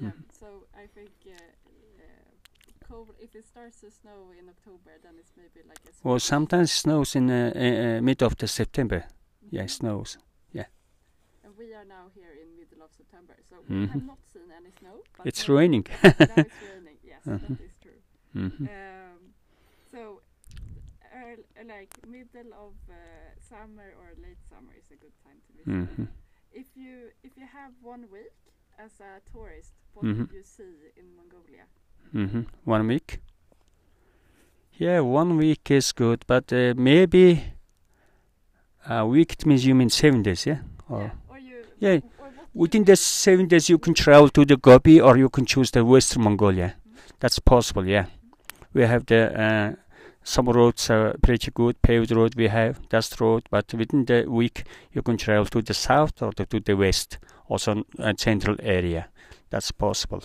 Yeah. 0.00 0.08
Mhm. 0.08 0.12
So 0.29 0.29
I 0.82 0.86
think 0.86 1.10
uh, 1.26 1.32
uh, 1.32 2.88
cold. 2.88 3.08
If 3.20 3.34
it 3.34 3.44
starts 3.44 3.80
to 3.80 3.90
snow 3.90 4.32
in 4.38 4.48
October, 4.48 4.92
then 5.02 5.14
it's 5.18 5.32
maybe 5.36 5.60
like 5.68 5.78
a. 5.86 5.90
Well, 6.08 6.18
sometimes 6.20 6.70
it 6.70 6.74
snows 6.74 7.14
in 7.16 7.30
uh, 7.30 7.52
uh, 7.54 7.60
uh, 7.98 8.00
mid 8.02 8.22
of 8.22 8.36
the 8.36 8.46
September. 8.48 9.04
Yeah, 9.50 9.62
Mhm. 9.62 9.64
it 9.64 9.70
snows. 9.70 10.18
Yeah. 10.52 10.66
And 11.44 11.52
we 11.58 11.74
are 11.74 11.84
now 11.84 12.04
here 12.14 12.32
in 12.42 12.56
middle 12.56 12.82
of 12.84 12.90
September, 12.92 13.36
so 13.48 13.56
we 13.68 13.86
have 13.86 14.00
Mhm. 14.02 14.06
not 14.06 14.18
seen 14.32 14.50
any 14.58 14.70
snow. 14.80 15.02
But 15.16 15.26
It's 15.26 15.42
maybe- 15.48 15.58
raining. 15.58 15.86
now 16.02 16.44
it's 16.44 16.62
raining. 16.68 16.98
Yes, 17.12 17.22
Mhm. 17.26 17.48
that 17.48 17.60
is 17.68 17.74
true. 17.82 18.00
Mhm. 18.34 18.68
Um, 18.68 19.34
so, 19.92 20.22
earl 21.12 21.38
like 21.66 21.92
middle 22.06 22.52
of 22.54 22.74
uh, 22.88 22.94
summer 23.50 23.88
or 24.00 24.08
late 24.24 24.40
summer 24.48 24.72
is 24.80 24.90
a 24.90 24.96
good 24.96 25.16
time 25.24 25.40
to 25.46 25.50
visit. 25.52 25.96
Mhm. 25.98 26.08
If 26.52 26.68
you 26.76 27.10
if 27.22 27.32
you 27.36 27.46
have 27.46 27.72
one 27.82 28.04
week 28.10 28.32
as 28.84 28.92
a 29.00 29.20
tourist, 29.32 29.72
what 29.94 30.04
Mhm. 30.06 30.18
would 30.20 30.32
you 30.32 30.42
see 30.42 30.62
in 30.96 31.06
Mongolia? 31.16 31.64
Mhm. 32.14 32.46
One 32.64 32.86
week. 32.86 33.20
Yeah, 34.78 35.00
one 35.00 35.36
week 35.36 35.70
is 35.70 35.92
good, 35.92 36.24
but 36.26 36.52
uh, 36.52 36.74
maybe 36.76 37.52
a 38.88 39.06
week 39.06 39.32
it 39.32 39.46
means 39.46 39.64
you 39.66 39.74
mean 39.74 39.90
seven 39.90 40.22
days, 40.22 40.46
yeah? 40.46 40.60
Or 40.88 41.00
yeah, 41.02 41.10
or 41.28 41.38
you. 41.38 41.64
yeah, 41.78 41.94
or 41.96 42.00
what 42.18 42.30
do 42.30 42.36
you 42.36 42.46
Within 42.54 42.84
the 42.84 42.96
seven 42.96 43.46
days, 43.46 43.68
you 43.68 43.78
can 43.78 43.94
travel 43.94 44.28
to 44.30 44.44
the 44.44 44.56
Gobi 44.56 45.00
or 45.00 45.16
you 45.18 45.28
can 45.28 45.44
choose 45.46 45.70
the 45.70 45.84
Western 45.84 46.22
Mongolia. 46.22 46.74
That's 47.20 47.38
possible, 47.38 47.86
yeah. 47.86 48.06
We 48.72 48.82
have 48.82 49.04
the 49.06 49.20
uh, 49.40 49.74
some 50.22 50.48
roads 50.48 50.90
are 50.90 51.14
pretty 51.22 51.50
good, 51.52 51.80
paved 51.82 52.10
road 52.10 52.34
we 52.36 52.48
have, 52.48 52.80
that's 52.88 53.20
road, 53.20 53.42
but 53.50 53.72
within 53.74 54.04
the 54.06 54.24
week 54.28 54.64
you 54.92 55.02
can 55.02 55.16
travel 55.16 55.44
to 55.46 55.62
the 55.62 55.74
south 55.74 56.22
or 56.22 56.32
to, 56.32 56.46
to 56.46 56.60
the 56.60 56.74
west, 56.76 57.18
also 57.50 57.84
a 57.98 58.14
central 58.16 58.56
area. 58.62 59.08
That's 59.50 59.72
possible, 59.72 60.22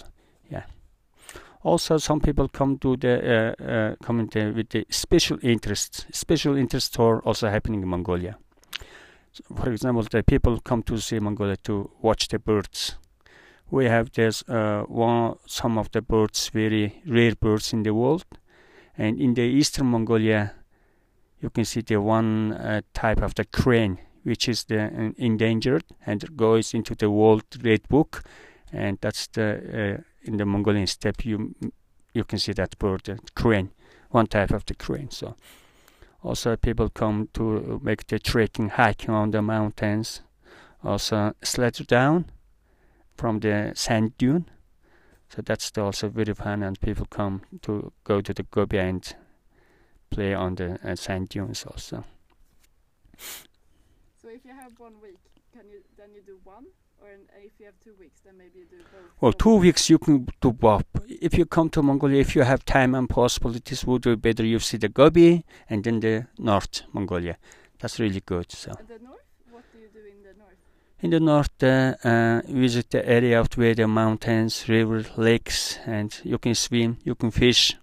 yeah. 0.51 0.63
Also, 1.63 1.97
some 1.97 2.19
people 2.19 2.47
come 2.47 2.77
to 2.77 2.95
the 2.95 3.55
uh, 3.59 3.63
uh, 3.63 3.95
come 4.03 4.29
with 4.55 4.69
the 4.69 4.85
special 4.89 5.39
interests. 5.41 6.05
Special 6.11 6.55
interest 6.55 6.93
tour 6.93 7.21
also 7.25 7.49
happening 7.49 7.81
in 7.81 7.89
Mongolia. 7.89 8.38
So, 9.31 9.43
for 9.55 9.71
example, 9.71 10.03
the 10.03 10.21
people 10.21 10.59
come 10.59 10.83
to 10.83 10.97
see 10.99 11.19
Mongolia 11.19 11.57
to 11.63 11.89
watch 12.01 12.27
the 12.27 12.38
birds. 12.38 12.97
We 13.71 13.85
have 13.85 14.11
this 14.11 14.43
uh, 14.47 14.83
one 14.88 15.38
some 15.47 15.79
of 15.79 15.89
the 15.91 16.03
birds, 16.03 16.49
very 16.53 17.01
rare 17.07 17.33
birds 17.35 17.73
in 17.73 17.81
the 17.81 17.95
world, 17.95 18.25
and 18.95 19.19
in 19.19 19.33
the 19.33 19.41
eastern 19.41 19.88
Mongolia, 19.88 20.53
you 21.41 21.49
can 21.49 21.65
see 21.65 21.81
the 21.81 21.99
one 21.99 22.53
uh, 22.53 22.81
type 22.93 23.23
of 23.23 23.33
the 23.33 23.45
crane, 23.45 23.97
which 24.25 24.49
is 24.49 24.65
the 24.65 24.83
uh, 24.83 25.11
endangered 25.17 25.83
and 26.05 26.35
goes 26.35 26.73
into 26.73 26.95
the 26.95 27.09
World 27.09 27.43
Red 27.63 27.88
Book, 27.89 28.23
and 28.73 28.97
that's 29.01 29.27
the 29.27 29.97
uh, 29.97 30.03
in 30.23 30.38
the 30.38 30.45
Mongolian 30.45 30.88
steppe 30.88 31.25
you 31.25 31.55
you 32.13 32.23
can 32.23 32.39
see 32.39 32.53
that 32.53 32.77
bird, 32.79 33.03
the 33.03 33.17
crane, 33.35 33.69
one 34.09 34.27
type 34.27 34.55
of 34.55 34.65
the 34.65 34.75
crane. 34.75 35.11
So 35.11 35.35
Also, 36.25 36.55
people 36.55 36.89
come 36.89 37.29
to 37.33 37.79
make 37.83 38.07
the 38.07 38.17
trekking, 38.17 38.69
hiking 38.69 39.11
on 39.11 39.29
the 39.29 39.43
mountains. 39.43 40.23
Also, 40.83 41.33
sled 41.43 41.75
down 41.88 42.25
from 43.15 43.39
the 43.41 43.73
sand 43.75 44.17
dune. 44.17 44.49
So 45.29 45.43
that's 45.43 45.71
also 45.77 46.09
very 46.09 46.33
fun, 46.33 46.63
and 46.63 46.81
people 46.81 47.05
come 47.05 47.41
to 47.61 47.91
go 48.03 48.21
to 48.21 48.33
the 48.33 48.43
Gobi 48.43 48.79
and 48.79 49.15
play 50.09 50.33
on 50.33 50.55
the 50.55 50.79
uh, 50.83 50.95
sand 50.95 51.29
dunes 51.29 51.63
also. 51.63 52.03
If 54.36 54.43
you 54.43 54.52
have 54.52 54.74
one 54.78 54.95
week, 55.02 55.21
can 55.54 55.65
you 55.71 55.80
then 55.98 56.10
you 56.13 56.21
do 56.21 56.38
one, 56.43 56.65
or 57.02 57.08
in, 57.10 57.21
if 57.41 57.54
you 57.58 57.65
have 57.67 57.80
two 57.82 57.95
weeks, 57.98 58.19
then 58.26 58.38
maybe 58.38 58.60
you 58.60 58.65
do 58.65 58.80
both. 58.91 59.21
Well, 59.21 59.32
two 59.32 59.56
weeks 59.65 59.89
you 59.89 59.98
can 59.98 60.28
do 60.41 60.52
both. 60.52 60.84
If 61.08 61.38
you 61.38 61.45
come 61.45 61.69
to 61.69 61.82
Mongolia, 61.82 62.19
if 62.19 62.36
you 62.36 62.41
have 62.41 62.65
time 62.65 62.95
and 62.95 63.08
possibilities, 63.08 63.86
would 63.86 64.02
be 64.02 64.15
better 64.15 64.43
you 64.43 64.60
see 64.60 64.76
the 64.76 64.89
Gobi 64.89 65.45
and 65.69 65.86
then 65.86 66.02
the 66.02 66.28
North 66.38 66.82
Mongolia. 66.91 67.38
That's 67.80 67.98
really 67.98 68.19
good. 68.26 68.52
So 68.52 68.74
And 68.78 68.88
the 68.89 69.00
north, 69.00 69.24
what 69.52 69.63
do 69.71 69.80
you 69.80 69.88
do 69.93 70.00
in 70.00 70.21
the 70.28 70.34
north? 70.38 70.58
in 71.02 71.10
the 71.12 71.19
north, 71.21 71.63
uh, 71.63 71.95
uh, 72.04 72.41
visit 72.50 72.89
the 72.89 73.08
area 73.08 73.39
of 73.39 73.48
where 73.56 73.74
the 73.74 73.88
mountains, 73.88 74.67
rivers, 74.67 75.17
lakes, 75.17 75.80
and 75.86 76.13
you 76.26 76.38
can 76.39 76.56
swim, 76.56 76.98
you 77.06 77.15
can 77.15 77.32
fish. 77.32 77.78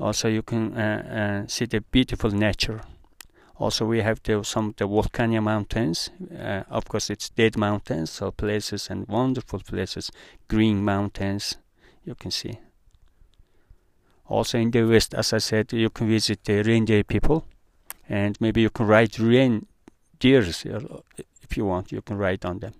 Also, 0.00 0.28
you 0.28 0.42
can 0.42 0.74
uh, 0.74 1.44
uh, 1.44 1.46
see 1.46 1.66
the 1.66 1.82
beautiful 1.82 2.30
nature. 2.30 2.80
Also, 3.58 3.86
we 3.86 4.02
have 4.02 4.22
the, 4.22 4.44
some 4.44 4.68
of 4.68 4.76
the 4.76 4.86
volcanic 4.86 5.42
mountains. 5.42 6.10
Uh, 6.30 6.62
of 6.68 6.84
course, 6.86 7.08
it's 7.08 7.30
dead 7.30 7.56
mountains, 7.56 8.10
so 8.10 8.30
places 8.30 8.90
and 8.90 9.08
wonderful 9.08 9.60
places, 9.60 10.12
green 10.48 10.84
mountains. 10.84 11.56
You 12.04 12.14
can 12.14 12.30
see. 12.30 12.58
Also, 14.28 14.58
in 14.58 14.70
the 14.70 14.82
west, 14.82 15.14
as 15.14 15.32
I 15.32 15.38
said, 15.38 15.72
you 15.72 15.88
can 15.88 16.08
visit 16.08 16.44
the 16.44 16.62
reindeer 16.62 17.02
people, 17.04 17.44
and 18.08 18.36
maybe 18.40 18.60
you 18.60 18.70
can 18.70 18.86
ride 18.86 19.18
reindeers 19.18 20.66
uh, 20.66 20.80
if 21.42 21.56
you 21.56 21.64
want. 21.64 21.92
You 21.92 22.02
can 22.02 22.18
ride 22.18 22.44
on 22.44 22.58
them. 22.58 22.74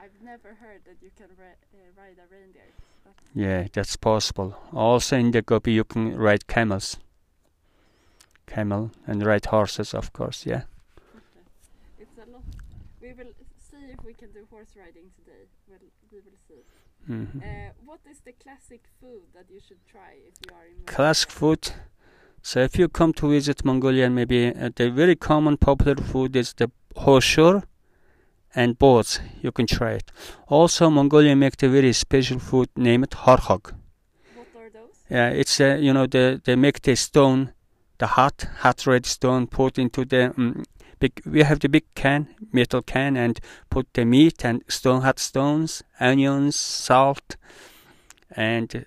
I've 0.00 0.22
never 0.22 0.54
heard 0.60 0.82
that 0.84 0.96
you 1.02 1.10
can 1.16 1.28
ri- 1.36 1.46
uh, 1.74 2.00
ride 2.00 2.18
a 2.18 2.32
reindeer. 2.32 2.62
Yeah, 3.34 3.66
that's 3.72 3.96
possible. 3.96 4.56
Also, 4.72 5.16
in 5.16 5.32
the 5.32 5.42
Gobi, 5.42 5.72
you 5.72 5.84
can 5.84 6.16
ride 6.16 6.46
camels. 6.46 6.98
Camel 8.48 8.90
and 9.06 9.24
ride 9.24 9.46
horses, 9.46 9.94
of 9.94 10.12
course. 10.12 10.46
Yeah. 10.46 10.62
it's 11.98 12.18
a 12.18 12.30
lot. 12.32 12.42
We 13.00 13.12
will 13.12 13.32
see 13.58 13.76
if 13.94 14.04
we 14.04 14.14
can 14.14 14.30
do 14.32 14.46
horse 14.50 14.72
riding 14.76 15.10
today. 15.18 15.42
We'll, 15.68 15.78
we 16.12 16.18
will 16.26 16.38
see. 16.48 16.62
hmm 17.06 17.38
Uh, 17.40 17.70
what 17.86 18.00
is 18.10 18.18
the 18.28 18.32
classic 18.44 18.82
food 19.00 19.22
that 19.34 19.46
you 19.54 19.60
should 19.66 19.82
try 19.92 20.12
if 20.28 20.34
you 20.44 20.50
are 20.58 20.66
in 20.66 20.74
Mongolia? 20.78 20.96
Classic 20.96 21.30
food. 21.30 21.62
So 22.42 22.60
if 22.60 22.78
you 22.78 22.88
come 22.88 23.12
to 23.14 23.28
visit 23.28 23.64
Mongolia, 23.64 24.08
maybe 24.10 24.40
uh, 24.48 24.70
the 24.74 24.90
very 24.90 25.16
common 25.16 25.56
popular 25.56 25.96
food 25.96 26.36
is 26.36 26.54
the 26.54 26.70
hoshur 26.96 27.62
and 28.54 28.78
boats. 28.78 29.20
You 29.42 29.52
can 29.52 29.66
try 29.66 29.92
it. 29.92 30.10
Also, 30.48 30.90
Mongolia 30.90 31.36
make 31.36 31.56
the 31.56 31.68
very 31.68 31.92
special 31.92 32.38
food 32.38 32.68
named 32.76 33.10
harhog. 33.10 33.74
What 34.34 34.48
are 34.56 34.70
those? 34.70 34.96
Yeah, 35.10 35.28
it's 35.30 35.60
uh, 35.60 35.76
you 35.80 35.92
know 35.92 36.06
the 36.06 36.40
they 36.44 36.56
make 36.56 36.80
the 36.82 36.94
stone, 36.96 37.52
the 37.98 38.06
hot 38.06 38.46
hot 38.60 38.86
red 38.86 39.06
stone, 39.06 39.46
put 39.46 39.78
into 39.78 40.04
the 40.04 40.32
um, 40.36 40.64
big. 40.98 41.20
We 41.26 41.42
have 41.42 41.60
the 41.60 41.68
big 41.68 41.84
can, 41.94 42.28
metal 42.52 42.82
can, 42.82 43.16
and 43.16 43.40
put 43.70 43.92
the 43.94 44.04
meat 44.04 44.44
and 44.44 44.62
stone 44.68 45.02
hot 45.02 45.18
stones, 45.18 45.82
onions, 46.00 46.56
salt, 46.56 47.36
and 48.30 48.86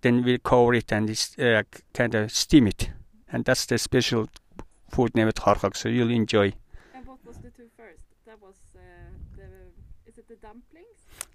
then 0.00 0.24
we 0.24 0.38
cover 0.38 0.74
it 0.74 0.92
and 0.92 1.10
uh, 1.38 1.62
kind 1.94 2.14
of 2.14 2.30
steam 2.32 2.66
it, 2.66 2.90
and 3.32 3.44
that's 3.44 3.66
the 3.66 3.78
special 3.78 4.28
food 4.90 5.14
named 5.14 5.34
harhog. 5.34 5.76
So 5.76 5.88
you'll 5.88 6.10
enjoy. 6.10 6.52
And 6.94 7.06
what 7.06 7.18
was 7.24 7.36
the 7.38 7.50
two 7.50 7.68
first? 7.76 8.02
That 8.26 8.40
was 8.40 8.56
uh, 8.76 8.80
the. 9.36 9.46
Is 10.06 10.18
it 10.18 10.28
the 10.28 10.36
dumplings? 10.36 10.86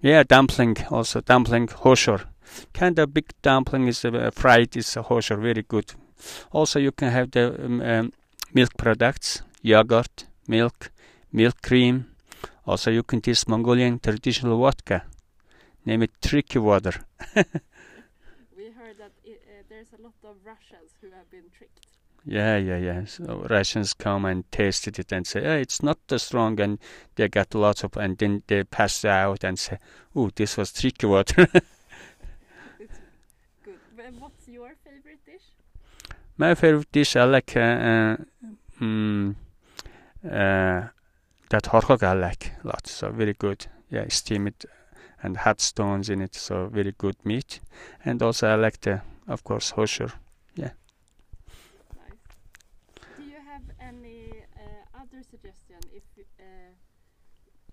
Yeah, 0.01 0.23
dumpling 0.23 0.77
also 0.89 1.21
dumpling 1.21 1.67
hoshur. 1.67 2.25
Kind 2.73 2.99
of 2.99 3.13
big 3.13 3.31
dumpling 3.41 3.87
is 3.87 4.05
uh, 4.05 4.29
fried 4.33 4.75
is 4.75 4.97
a 4.97 5.03
hoshur, 5.03 5.41
very 5.41 5.63
good. 5.63 5.93
Also, 6.51 6.79
you 6.79 6.91
can 6.91 7.11
have 7.11 7.31
the 7.31 7.65
um, 7.65 7.81
um, 7.81 8.13
milk 8.53 8.71
products, 8.77 9.41
yogurt, 9.61 10.25
milk, 10.47 10.91
milk 11.31 11.61
cream. 11.61 12.05
Also, 12.65 12.91
you 12.91 13.03
can 13.03 13.21
taste 13.21 13.47
Mongolian 13.47 13.99
traditional 13.99 14.57
vodka. 14.57 15.03
Name 15.85 16.03
it 16.03 16.11
tricky 16.21 16.59
water. 16.59 16.93
We 18.55 18.71
heard 18.71 18.97
that 18.99 19.11
i 19.27 19.31
uh, 19.31 19.63
there's 19.69 19.91
a 19.99 20.01
lot 20.01 20.13
of 20.23 20.35
Russians 20.45 20.91
who 21.01 21.07
have 21.11 21.29
been 21.29 21.49
tricked. 21.57 21.87
Yeah, 22.25 22.55
yeah, 22.57 22.77
yeah. 22.77 23.05
So 23.05 23.45
Russians 23.49 23.93
come 23.93 24.23
and 24.23 24.49
tasted 24.49 24.97
it 24.97 25.11
and 25.11 25.27
say, 25.27 25.41
"Yeah, 25.43 25.55
it's 25.55 25.83
not 25.83 25.97
that 26.07 26.19
strong," 26.19 26.59
and 26.61 26.79
they 27.15 27.27
got 27.27 27.53
lots 27.53 27.83
of, 27.83 27.97
and 27.97 28.17
then 28.17 28.43
they 28.47 28.63
pass 28.63 29.03
out 29.03 29.43
and 29.43 29.59
say, 29.59 29.77
"Oh, 30.15 30.29
this 30.33 30.55
was 30.57 30.71
tricky 30.71 31.05
water." 31.07 31.47
It's 32.79 32.99
good. 33.65 33.79
And 34.05 34.21
what's 34.21 34.47
your 34.47 34.73
favorite 34.85 35.19
dish? 35.25 35.43
My 36.43 36.55
favorite 36.55 36.91
dish, 36.91 37.15
I 37.15 37.23
like 37.23 37.55
uh, 37.55 38.17
mm, 38.81 39.33
that 40.21 40.91
horhog. 41.63 42.03
I 42.03 42.11
like 42.11 42.51
a 42.61 42.67
lot. 42.67 42.85
So 42.85 43.11
very 43.11 43.31
good. 43.31 43.67
Yeah, 43.89 44.03
steam 44.09 44.47
it 44.47 44.65
and 45.21 45.37
hot 45.37 45.61
stones 45.61 46.09
in 46.09 46.21
it. 46.21 46.35
So 46.35 46.67
very 46.67 46.91
good 46.97 47.15
meat. 47.23 47.61
And 48.03 48.21
also 48.21 48.49
I 48.49 48.55
like 48.55 48.81
the, 48.81 49.01
of 49.25 49.45
course, 49.45 49.71
hoshur. 49.71 50.11
Nice. 50.57 50.71
Do 53.15 53.23
you 53.23 53.39
have 53.49 53.63
any 53.79 54.43
uh, 54.57 55.01
other 55.01 55.23
suggestion? 55.23 55.79
If 55.95 56.03
uh, 56.41 56.43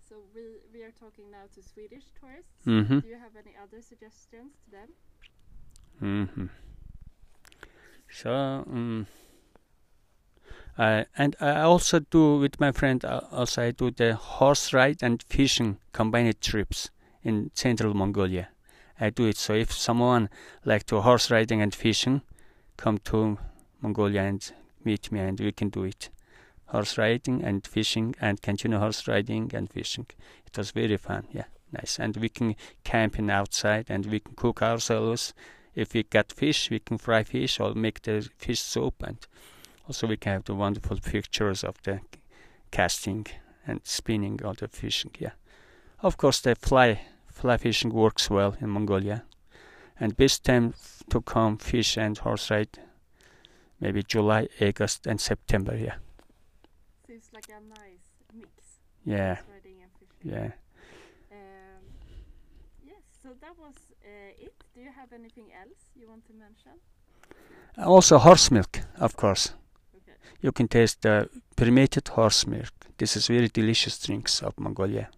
so, 0.08 0.14
we 0.32 0.42
we 0.72 0.84
are 0.84 0.92
talking 0.92 1.28
now 1.28 1.46
to 1.56 1.60
Swedish 1.60 2.04
tourists. 2.20 2.64
Mm-hmm. 2.68 3.00
Do 3.00 3.08
you 3.08 3.18
have 3.18 3.34
any 3.34 3.56
other 3.60 3.82
suggestions 3.82 4.52
to 4.64 4.70
them? 4.70 4.88
Mm-hmm. 6.00 6.46
So, 8.10 8.32
um, 8.32 9.06
I 10.76 11.06
and 11.16 11.36
I 11.40 11.62
also 11.62 12.00
do 12.00 12.38
with 12.38 12.58
my 12.58 12.72
friend. 12.72 13.04
Uh, 13.04 13.20
also, 13.30 13.62
I 13.62 13.70
do 13.70 13.90
the 13.90 14.14
horse 14.14 14.72
ride 14.72 15.02
and 15.02 15.22
fishing 15.22 15.78
combined 15.92 16.40
trips 16.40 16.90
in 17.22 17.50
central 17.54 17.94
Mongolia. 17.94 18.48
I 19.00 19.10
do 19.10 19.26
it. 19.26 19.36
So, 19.36 19.54
if 19.54 19.72
someone 19.72 20.28
like 20.64 20.84
to 20.86 21.00
horse 21.00 21.30
riding 21.30 21.62
and 21.62 21.74
fishing, 21.74 22.22
come 22.76 22.98
to 23.04 23.38
Mongolia 23.80 24.22
and 24.22 24.52
meet 24.84 25.12
me, 25.12 25.20
and 25.20 25.38
we 25.38 25.52
can 25.52 25.68
do 25.68 25.84
it. 25.84 26.10
Horse 26.66 26.98
riding 26.98 27.42
and 27.42 27.66
fishing, 27.66 28.14
and 28.20 28.42
continue 28.42 28.78
horse 28.78 29.06
riding 29.06 29.50
and 29.54 29.70
fishing. 29.70 30.06
It 30.46 30.56
was 30.56 30.72
very 30.72 30.96
fun. 30.96 31.26
Yeah, 31.32 31.46
nice. 31.72 31.98
And 31.98 32.16
we 32.16 32.28
can 32.28 32.56
camping 32.84 33.30
outside, 33.30 33.86
and 33.88 34.06
we 34.06 34.20
can 34.20 34.34
cook 34.34 34.62
ourselves 34.62 35.32
if 35.74 35.94
we 35.94 36.02
get 36.02 36.32
fish, 36.32 36.70
we 36.70 36.78
can 36.80 36.98
fry 36.98 37.22
fish 37.24 37.60
or 37.60 37.74
make 37.74 38.02
the 38.02 38.28
fish 38.38 38.60
soup, 38.60 39.02
and 39.02 39.18
also 39.86 40.06
we 40.06 40.16
can 40.16 40.32
have 40.32 40.44
the 40.44 40.54
wonderful 40.54 40.98
pictures 40.98 41.64
of 41.64 41.76
the 41.82 42.00
casting 42.70 43.26
and 43.66 43.80
spinning 43.84 44.40
of 44.42 44.56
the 44.58 44.68
fishing. 44.68 45.12
Yeah, 45.18 45.32
of 46.02 46.16
course 46.16 46.40
the 46.40 46.54
fly 46.54 47.00
fly 47.28 47.56
fishing 47.56 47.92
works 47.92 48.28
well 48.30 48.56
in 48.60 48.68
Mongolia, 48.70 49.24
and 49.98 50.16
best 50.16 50.44
time 50.44 50.74
to 51.10 51.20
come 51.20 51.56
fish 51.58 51.96
and 51.96 52.16
horse 52.18 52.50
ride 52.50 52.78
maybe 53.80 54.02
July, 54.02 54.46
August, 54.60 55.06
and 55.06 55.20
September. 55.20 55.74
Yeah, 55.76 55.94
Seems 57.06 57.30
like 57.32 57.48
a 57.48 57.60
nice 57.68 58.12
mix. 58.34 58.48
yeah, 59.04 59.36
horse 59.36 59.46
Riding 59.54 59.82
and 59.82 59.90
fishing. 59.98 60.32
yeah. 60.32 60.52
Um, 61.32 61.82
yes. 62.86 63.02
So 63.22 63.30
that 63.40 63.58
was 63.58 63.74
it. 64.38 64.54
Do 64.74 64.80
you 64.80 64.90
have 64.96 65.12
anything 65.12 65.46
else 65.52 65.90
you 65.94 66.08
want 66.08 66.26
to 66.26 66.32
mention? 66.32 66.72
Also 67.78 68.18
horse 68.18 68.50
milk, 68.50 68.80
of 68.98 69.16
course. 69.16 69.52
Okay. 69.96 70.16
You 70.40 70.52
can 70.52 70.68
taste 70.68 71.02
the 71.02 71.28
fermented 71.56 72.08
horse 72.08 72.46
milk. 72.46 72.72
This 72.98 73.16
is 73.16 73.26
very 73.28 73.48
delicious 73.48 73.98
drinks 73.98 74.42
of 74.42 74.58
Mongolia. 74.58 75.08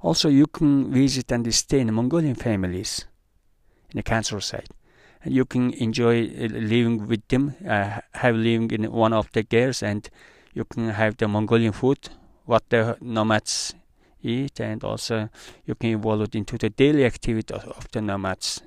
Also, 0.00 0.28
you 0.28 0.46
can 0.46 0.92
visit 0.92 1.32
and 1.32 1.54
stay 1.54 1.80
in 1.80 1.94
Mongolian 1.94 2.34
families 2.34 3.06
in 3.90 3.96
the 3.96 4.02
countryside. 4.02 4.68
And 5.22 5.32
you 5.32 5.46
can 5.46 5.72
enjoy 5.72 6.24
uh, 6.24 6.48
living 6.48 7.08
with 7.08 7.26
them, 7.28 7.54
uh, 7.66 8.00
have 8.12 8.36
living 8.36 8.70
in 8.70 8.92
one 8.92 9.14
of 9.14 9.32
the 9.32 9.42
gers, 9.42 9.82
and 9.82 10.10
you 10.52 10.66
can 10.66 10.90
have 10.90 11.16
the 11.16 11.26
Mongolian 11.26 11.72
food, 11.72 12.10
what 12.44 12.68
the 12.68 12.98
nomads 13.00 13.74
eat, 14.24 14.60
and 14.60 14.82
also 14.84 15.28
you 15.66 15.74
can 15.74 15.90
involve 15.90 16.34
into 16.34 16.58
the 16.58 16.70
daily 16.70 17.04
activity 17.04 17.54
of, 17.54 17.88
the 17.92 18.00
nomads. 18.00 18.62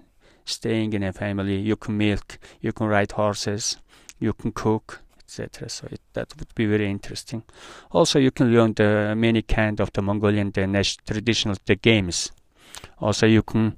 Staying 0.45 0.93
in 0.93 1.03
a 1.03 1.11
family, 1.11 1.57
you 1.59 1.75
can 1.75 1.97
milk, 1.97 2.39
you 2.61 2.71
can 2.71 2.87
ride 2.87 3.11
horses, 3.11 3.77
you 4.19 4.31
can 4.33 4.53
cook, 4.53 5.01
etc. 5.19 5.67
So 5.69 5.87
it, 5.91 5.99
that 6.13 6.33
would 6.37 6.55
be 6.55 6.65
very 6.65 6.89
interesting. 6.89 7.43
Also, 7.91 8.17
you 8.19 8.31
can 8.31 8.53
learn 8.53 8.73
the 8.73 9.13
many 9.17 9.41
kind 9.41 9.81
of 9.81 9.91
the 9.91 10.01
Mongolian 10.01 10.51
the 10.51 10.95
traditional 11.05 11.57
the 11.65 11.75
games. 11.75 12.31
Also, 12.99 13.27
you 13.27 13.43
can 13.43 13.77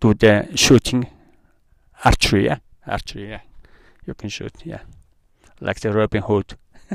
do 0.00 0.14
the 0.14 0.48
shooting, 0.56 1.06
archery, 2.04 2.46
yeah, 2.46 2.58
archery, 2.86 3.28
yeah. 3.28 3.40
You 4.06 4.14
can 4.14 4.30
shoot, 4.30 4.52
yeah. 4.64 4.80
like 5.60 5.80
the 5.80 5.92
Robin 5.92 6.22
Hood, 6.22 6.56
Uh, 6.90 6.94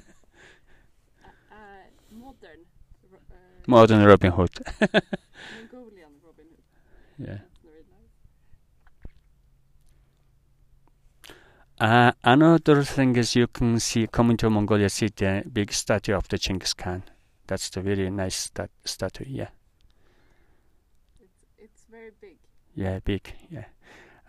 uh, 1.51 1.55
modern, 2.11 2.65
ro- 3.11 3.19
uh, 3.31 3.52
modern 3.67 4.03
Robin 4.05 4.31
Hood. 4.31 4.51
Mongolian 5.51 6.13
Robin 6.25 6.45
Hood. 6.49 6.63
Yeah. 7.17 7.37
That's 7.37 7.59
very 7.63 7.83
nice. 7.89 8.11
Uh, 11.79 12.11
another 12.23 12.83
thing 12.83 13.15
is 13.15 13.35
you 13.35 13.47
can 13.47 13.79
see 13.79 14.07
coming 14.07 14.37
to 14.37 14.49
Mongolia, 14.49 14.89
see 14.89 15.09
the 15.15 15.43
big 15.51 15.71
statue 15.73 16.13
of 16.15 16.27
the 16.29 16.37
Genghis 16.37 16.73
Khan. 16.73 17.03
That's 17.47 17.69
the 17.69 17.81
very 17.81 18.09
nice 18.09 18.35
stat- 18.35 18.71
statue. 18.85 19.25
Yeah, 19.27 19.49
It's 21.19 21.39
it's 21.57 21.85
very 21.91 22.11
big. 22.21 22.37
yeah, 22.75 22.99
big. 23.03 23.33
Yeah, 23.49 23.65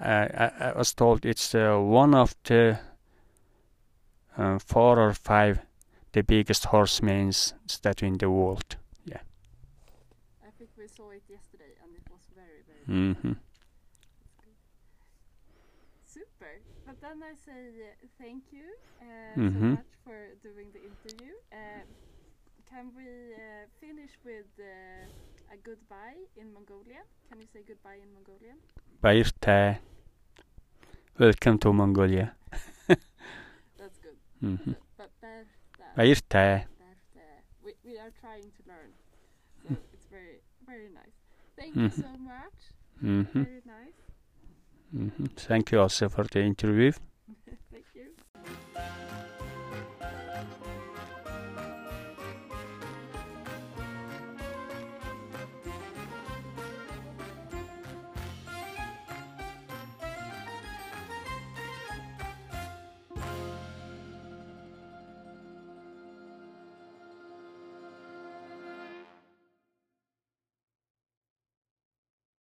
uh, 0.01 0.29
I, 0.61 0.71
I 0.71 0.73
was 0.79 0.93
told 0.95 1.25
it's 1.25 1.55
uh, 1.55 1.77
one 1.79 2.15
of 2.15 2.35
the 2.45 2.79
uh, 4.37 4.59
four 4.59 4.99
or 4.99 5.13
five 5.15 5.61
the 6.13 6.23
biggest 6.23 6.67
horseman's 6.67 7.55
statue 7.67 8.07
in 8.07 8.19
the 8.19 8.31
world. 8.31 8.77
We 10.85 10.89
saw 10.89 11.11
it 11.11 11.25
yesterday, 11.31 11.73
and 11.83 11.97
it 11.97 12.05
was 12.13 12.29
very 12.37 12.61
very 12.69 12.85
hmm 12.87 13.33
super. 16.05 16.61
But 16.87 17.01
then 17.01 17.23
I 17.23 17.35
say 17.35 17.91
uh, 17.91 18.07
thank 18.19 18.53
you 18.53 18.69
uh, 19.01 19.41
Mhm. 19.41 19.51
so 19.53 19.77
much 19.81 19.91
for 20.05 20.35
doing 20.43 20.71
the 20.73 20.83
interview. 20.85 21.33
Uh, 21.53 21.85
can 22.69 22.93
we 22.95 23.35
uh, 23.35 23.67
finish 23.81 24.13
with 24.25 24.51
uh, 24.59 25.09
a 25.55 25.57
goodbye 25.57 26.29
in 26.37 26.53
Mongolian? 26.53 27.05
Can 27.29 27.41
you 27.41 27.47
say 27.47 27.63
goodbye 27.67 28.01
in 28.03 28.13
Mongolian? 28.13 28.59
Bairte. 29.03 29.81
Welcome 31.19 31.59
to 31.59 31.73
Mongolia. 31.73 32.35
That's 33.79 33.99
good. 33.99 34.17
hmm 34.41 34.73
But 34.97 35.11
berta. 35.21 36.67
We 37.63 37.73
we 37.85 37.99
are 37.99 38.11
trying 38.21 38.53
to 38.57 38.63
learn, 38.69 38.93
very 40.67 40.89
nice. 40.89 41.17
Thank 41.57 41.75
you 41.77 41.83
Mhm. 41.89 42.03
so 42.03 42.17
much. 42.19 42.59
hmm 43.01 43.43
Very 43.43 43.63
nice. 43.67 43.99
hmm 44.93 45.27
Thank 45.37 45.73
you 45.73 45.81
also 45.81 46.09
for 46.09 46.25
the 46.25 46.41
interview. 46.41 46.93